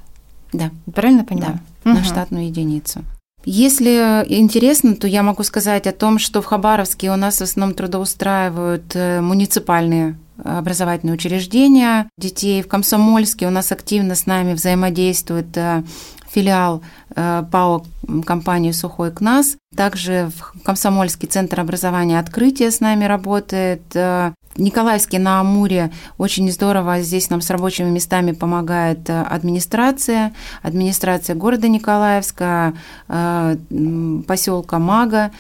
Да. 0.53 0.71
Правильно 0.95 1.25
понимаю? 1.25 1.61
Да, 1.85 1.91
угу. 1.91 1.99
на 2.01 2.05
штатную 2.05 2.47
единицу. 2.47 3.05
Если 3.45 4.25
интересно, 4.29 4.97
то 4.97 5.07
я 5.07 5.23
могу 5.23 5.43
сказать 5.43 5.87
о 5.87 5.93
том, 5.93 6.19
что 6.19 6.43
в 6.43 6.47
Хабаровске 6.47 7.11
у 7.11 7.17
нас 7.17 7.39
в 7.39 7.43
основном 7.43 7.75
трудоустраивают 7.75 8.95
э, 8.95 9.21
муниципальные 9.21 10.17
образовательные 10.45 11.15
учреждения 11.15 12.09
детей. 12.17 12.63
В 12.63 12.69
Комсомольске 12.69 13.47
у 13.47 13.51
нас 13.51 13.73
активно 13.73 14.15
с 14.15 14.27
нами 14.27 14.55
взаимодействует 14.55 15.57
э, 15.57 15.83
филиал 16.31 16.83
э, 17.15 17.45
ПАО 17.51 17.85
компании 18.25 18.73
«Сухой 18.73 19.13
КНАС». 19.13 19.57
Также 19.77 20.31
в 20.37 20.63
Комсомольский 20.63 21.29
центр 21.29 21.61
образования 21.61 22.19
«Открытие» 22.19 22.71
с 22.71 22.81
нами 22.81 23.05
работает. 23.05 23.83
В 23.95 24.35
Николаевске 24.61 25.19
на 25.21 25.41
Амуре 25.41 25.93
очень 26.17 26.51
здорово 26.51 27.01
здесь 27.01 27.31
нам 27.31 27.41
с 27.41 27.51
рабочими 27.51 27.91
местами 27.91 28.33
помогает 28.33 29.09
администрация, 29.09 30.33
администрация 30.63 31.37
города 31.37 31.69
Николаевска, 31.69 32.75
поселка 33.07 34.79
Мага. 34.81 35.31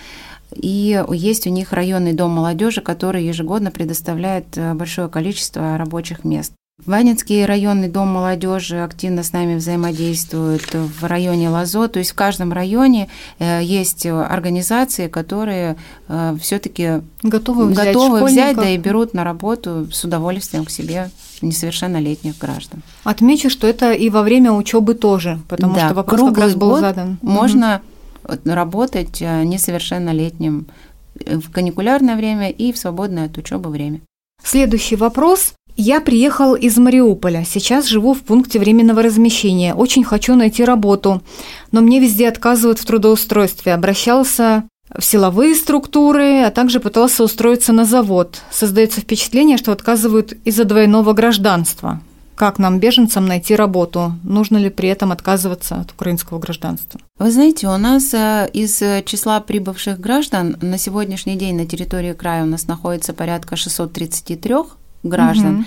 И 0.54 1.04
есть 1.10 1.46
у 1.46 1.50
них 1.50 1.72
районный 1.72 2.12
дом 2.12 2.32
молодежи, 2.32 2.80
который 2.80 3.24
ежегодно 3.24 3.70
предоставляет 3.70 4.56
э, 4.56 4.74
большое 4.74 5.08
количество 5.08 5.76
рабочих 5.76 6.24
мест. 6.24 6.52
Ванинский 6.86 7.44
районный 7.44 7.88
дом 7.88 8.08
молодежи 8.08 8.78
активно 8.78 9.22
с 9.22 9.32
нами 9.32 9.56
взаимодействует 9.56 10.72
в 10.72 11.04
районе 11.04 11.48
Лазо. 11.50 11.88
То 11.88 11.98
есть 11.98 12.12
в 12.12 12.14
каждом 12.14 12.52
районе 12.52 13.08
э, 13.38 13.60
есть 13.62 14.06
организации, 14.06 15.08
которые 15.08 15.76
э, 16.06 16.36
все-таки 16.40 17.02
готовы 17.22 17.66
взять, 17.66 17.88
готовы 17.88 18.24
взять 18.24 18.56
да, 18.56 18.70
и 18.70 18.78
берут 18.78 19.12
на 19.12 19.24
работу 19.24 19.88
с 19.92 20.04
удовольствием 20.04 20.64
к 20.64 20.70
себе 20.70 21.10
несовершеннолетних 21.42 22.38
граждан. 22.38 22.82
Отмечу, 23.02 23.50
что 23.50 23.66
это 23.66 23.92
и 23.92 24.08
во 24.08 24.22
время 24.22 24.52
учебы 24.52 24.94
тоже, 24.94 25.40
потому 25.48 25.74
да, 25.74 25.86
что 25.86 25.94
вопрос 25.94 26.20
как 26.20 26.38
раз 26.38 26.54
был 26.54 26.78
задан. 26.78 27.18
Можно 27.22 27.82
угу 28.24 28.44
работать 28.44 29.20
несовершеннолетним 29.20 30.66
в 31.14 31.50
каникулярное 31.50 32.16
время 32.16 32.50
и 32.50 32.72
в 32.72 32.78
свободное 32.78 33.26
от 33.26 33.36
учебы 33.36 33.70
время. 33.70 34.00
Следующий 34.42 34.96
вопрос. 34.96 35.54
Я 35.80 36.00
приехал 36.00 36.56
из 36.56 36.76
Мариуполя. 36.76 37.44
Сейчас 37.48 37.86
живу 37.86 38.12
в 38.12 38.22
пункте 38.22 38.58
временного 38.58 39.00
размещения. 39.00 39.74
Очень 39.74 40.02
хочу 40.02 40.34
найти 40.34 40.64
работу, 40.64 41.22
но 41.70 41.80
мне 41.80 42.00
везде 42.00 42.26
отказывают 42.26 42.80
в 42.80 42.84
трудоустройстве. 42.84 43.74
Обращался 43.74 44.64
в 44.92 45.04
силовые 45.04 45.54
структуры, 45.54 46.42
а 46.42 46.50
также 46.50 46.80
пытался 46.80 47.22
устроиться 47.22 47.72
на 47.72 47.84
завод. 47.84 48.40
Создается 48.50 49.00
впечатление, 49.00 49.56
что 49.56 49.70
отказывают 49.70 50.32
из-за 50.44 50.64
двойного 50.64 51.12
гражданства. 51.12 52.00
Как 52.34 52.58
нам, 52.58 52.80
беженцам, 52.80 53.26
найти 53.26 53.54
работу? 53.54 54.14
Нужно 54.24 54.56
ли 54.56 54.70
при 54.70 54.88
этом 54.88 55.12
отказываться 55.12 55.76
от 55.76 55.92
украинского 55.92 56.40
гражданства? 56.40 57.00
Вы 57.20 57.30
знаете, 57.30 57.68
у 57.68 57.76
нас 57.76 58.12
э, 58.14 58.50
из 58.52 58.82
числа 59.04 59.38
прибывших 59.38 60.00
граждан 60.00 60.56
на 60.60 60.76
сегодняшний 60.76 61.36
день 61.36 61.54
на 61.54 61.66
территории 61.66 62.14
края 62.14 62.42
у 62.42 62.46
нас 62.46 62.66
находится 62.66 63.12
порядка 63.12 63.54
633 63.54 64.54
граждан. 65.02 65.60
Угу. 65.60 65.64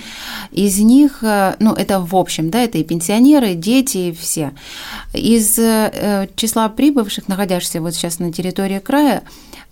Из 0.52 0.80
них, 0.80 1.24
э, 1.24 1.56
ну, 1.60 1.74
это 1.74 2.00
в 2.00 2.16
общем, 2.16 2.50
да, 2.50 2.60
это 2.60 2.78
и 2.78 2.84
пенсионеры, 2.84 3.52
и 3.52 3.56
дети, 3.56 3.98
и 3.98 4.12
все. 4.12 4.52
Из 5.14 5.58
э, 5.58 6.28
числа 6.36 6.70
прибывших, 6.70 7.28
находящихся 7.28 7.82
вот 7.82 7.94
сейчас 7.94 8.20
на 8.20 8.32
территории 8.32 8.80
края, 8.80 9.24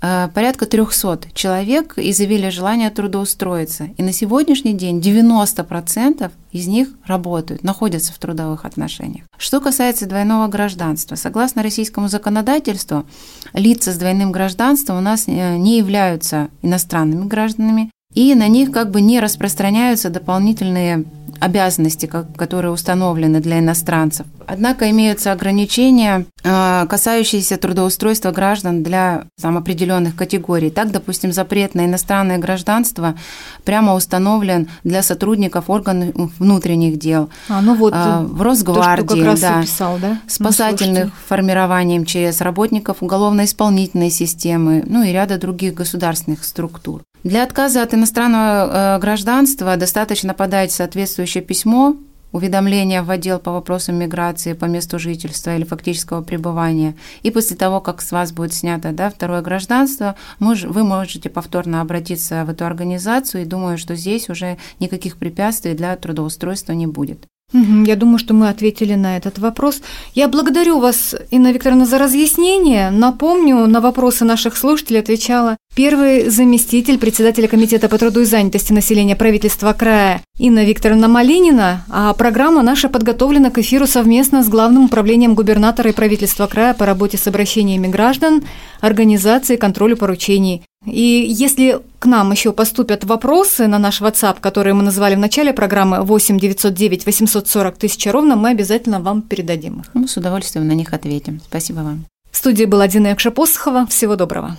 Э, 0.02 0.30
порядка 0.34 0.66
300 0.66 1.30
человек 1.34 1.94
изъявили 1.98 2.50
желание 2.50 2.90
трудоустроиться. 2.90 3.90
И 3.98 4.04
на 4.04 4.14
сегодняшний 4.14 4.74
день 4.74 5.00
90% 5.00 6.32
из 6.52 6.68
них 6.68 6.90
работают, 7.06 7.64
находятся 7.64 8.14
в 8.14 8.18
трудовых 8.18 8.66
отношениях. 8.66 9.26
Что 9.38 9.60
касается 9.60 10.06
двойного 10.06 10.48
гражданства, 10.48 11.16
согласно 11.16 11.64
российскому 11.64 12.08
законодательству, 12.08 13.06
лица 13.54 13.92
с 13.92 13.98
двойным 13.98 14.32
гражданством 14.32 14.98
у 14.98 15.02
нас 15.02 15.28
не 15.28 15.78
являются 15.78 16.50
иностранными 16.62 17.28
гражданами, 17.28 17.92
и 18.14 18.34
на 18.36 18.48
них 18.48 18.72
как 18.72 18.92
бы 18.92 19.02
не 19.02 19.20
распространяются 19.20 20.10
дополнительные 20.10 21.06
обязанности, 21.40 22.06
которые 22.06 22.72
установлены 22.72 23.40
для 23.40 23.60
иностранцев. 23.60 24.26
Однако 24.46 24.90
имеются 24.90 25.32
ограничения, 25.32 26.26
а, 26.44 26.86
касающиеся 26.88 27.58
трудоустройства 27.58 28.32
граждан 28.32 28.84
для 28.84 29.26
там, 29.42 29.58
определенных 29.58 30.16
категорий. 30.16 30.70
Так, 30.70 30.92
допустим, 30.92 31.32
запрет 31.32 31.76
на 31.76 31.86
иностранное 31.86 32.40
гражданство 32.40 33.16
прямо 33.64 33.94
установлен 33.94 34.68
для 34.84 35.02
сотрудников 35.02 35.70
органов 35.70 36.32
внутренних 36.40 36.98
дел. 36.98 37.30
А, 37.48 37.62
ну 37.62 37.76
вот, 37.76 37.94
а, 37.96 38.22
в 38.22 38.42
Росгвардии, 38.42 39.08
то, 39.08 39.16
как 39.16 39.26
раз 39.26 39.40
да, 39.40 39.62
писал, 39.62 39.98
да? 40.00 40.20
спасательных 40.28 41.06
ну, 41.06 41.12
формирований 41.28 42.00
МЧС, 42.00 42.42
работников 42.42 42.98
уголовно-исполнительной 43.02 44.10
системы, 44.10 44.84
ну 44.86 45.04
и 45.04 45.12
ряда 45.12 45.38
других 45.38 45.74
государственных 45.76 46.44
структур. 46.44 47.04
Для 47.24 47.44
отказа 47.44 47.84
от 47.84 47.94
иностранного 47.94 48.96
э, 48.96 49.00
гражданства 49.00 49.76
достаточно 49.76 50.34
подать 50.34 50.72
соответствующее 50.72 51.44
письмо, 51.44 51.98
уведомление 52.32 53.02
в 53.02 53.10
отдел 53.10 53.40
по 53.40 53.52
вопросам 53.52 53.96
миграции 53.96 54.54
по 54.54 54.66
месту 54.66 55.00
жительства 55.00 55.56
или 55.56 55.66
фактического 55.66 56.22
пребывания. 56.22 56.96
И 57.24 57.32
после 57.32 57.58
того, 57.58 57.82
как 57.82 58.02
с 58.02 58.14
вас 58.14 58.32
будет 58.32 58.54
снято 58.54 58.94
да, 58.94 59.10
второе 59.10 59.42
гражданство, 59.42 60.16
вы 60.40 60.84
можете 60.84 61.30
повторно 61.30 61.82
обратиться 61.82 62.46
в 62.46 62.52
эту 62.52 62.66
организацию 62.66 63.42
и 63.42 63.46
думаю, 63.46 63.78
что 63.78 63.96
здесь 63.96 64.30
уже 64.30 64.58
никаких 64.80 65.18
препятствий 65.18 65.74
для 65.74 65.96
трудоустройства 65.98 66.72
не 66.72 66.88
будет. 66.88 67.26
Я 67.52 67.96
думаю, 67.96 68.20
что 68.20 68.36
мы 68.36 68.50
ответили 68.50 68.94
на 68.94 69.18
этот 69.18 69.40
вопрос. 69.40 69.82
Я 70.14 70.28
благодарю 70.28 70.80
вас, 70.80 71.16
Инна 71.32 71.52
Викторовна, 71.52 71.86
за 71.86 71.98
разъяснение. 71.98 72.92
Напомню, 72.92 73.66
на 73.66 73.82
вопросы 73.82 74.24
наших 74.24 74.56
слушателей 74.56 75.00
отвечала 75.00 75.58
первый 75.76 76.30
заместитель 76.30 77.00
председателя 77.00 77.48
Комитета 77.48 77.90
по 77.90 77.98
труду 77.98 78.22
и 78.22 78.26
занятости 78.26 78.72
населения 78.72 79.16
правительства 79.16 79.74
края 79.74 80.22
Инна 80.38 80.64
Викторовна 80.64 81.08
Малинина, 81.08 81.86
а 81.90 82.14
программа 82.14 82.62
наша 82.62 82.88
подготовлена 82.88 83.50
к 83.50 83.58
эфиру 83.58 83.88
совместно 83.88 84.44
с 84.44 84.48
Главным 84.48 84.86
управлением 84.86 85.34
губернатора 85.34 85.90
и 85.90 85.94
правительства 85.94 86.46
края 86.46 86.74
по 86.76 86.86
работе 86.86 87.18
с 87.18 87.26
обращениями 87.28 87.88
граждан, 87.88 88.44
организации 88.80 89.56
контролю 89.56 89.98
поручений. 89.98 90.64
И 90.86 91.26
если 91.28 91.82
к 92.00 92.06
нам 92.06 92.32
еще 92.32 92.54
поступят 92.54 93.04
вопросы 93.04 93.68
на 93.68 93.80
наш 93.80 94.02
WhatsApp, 94.02 94.38
которые 94.40 94.74
мы 94.74 94.84
назвали 94.84 95.16
в 95.16 95.20
начале 95.20 95.54
программы 95.54 96.02
8 96.04 96.40
909 96.40 97.06
840 97.06 97.78
тысяча 97.78 98.12
ровно, 98.12 98.38
мы 98.38 98.52
обязательно 98.52 99.02
вам 99.02 99.22
передадим 99.22 99.82
их. 99.82 99.88
Мы 99.94 100.08
с 100.08 100.16
удовольствием 100.16 100.68
на 100.68 100.74
них 100.74 100.94
ответим. 100.94 101.42
Спасибо 101.46 101.80
вам. 101.80 102.06
В 102.32 102.38
студии 102.38 102.66
была 102.66 102.88
Дина 102.88 103.08
Якшапосхова. 103.08 103.88
Всего 103.88 104.16
доброго. 104.16 104.56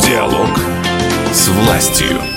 Диалог 0.00 0.58
с 1.32 1.48
властью. 1.48 2.33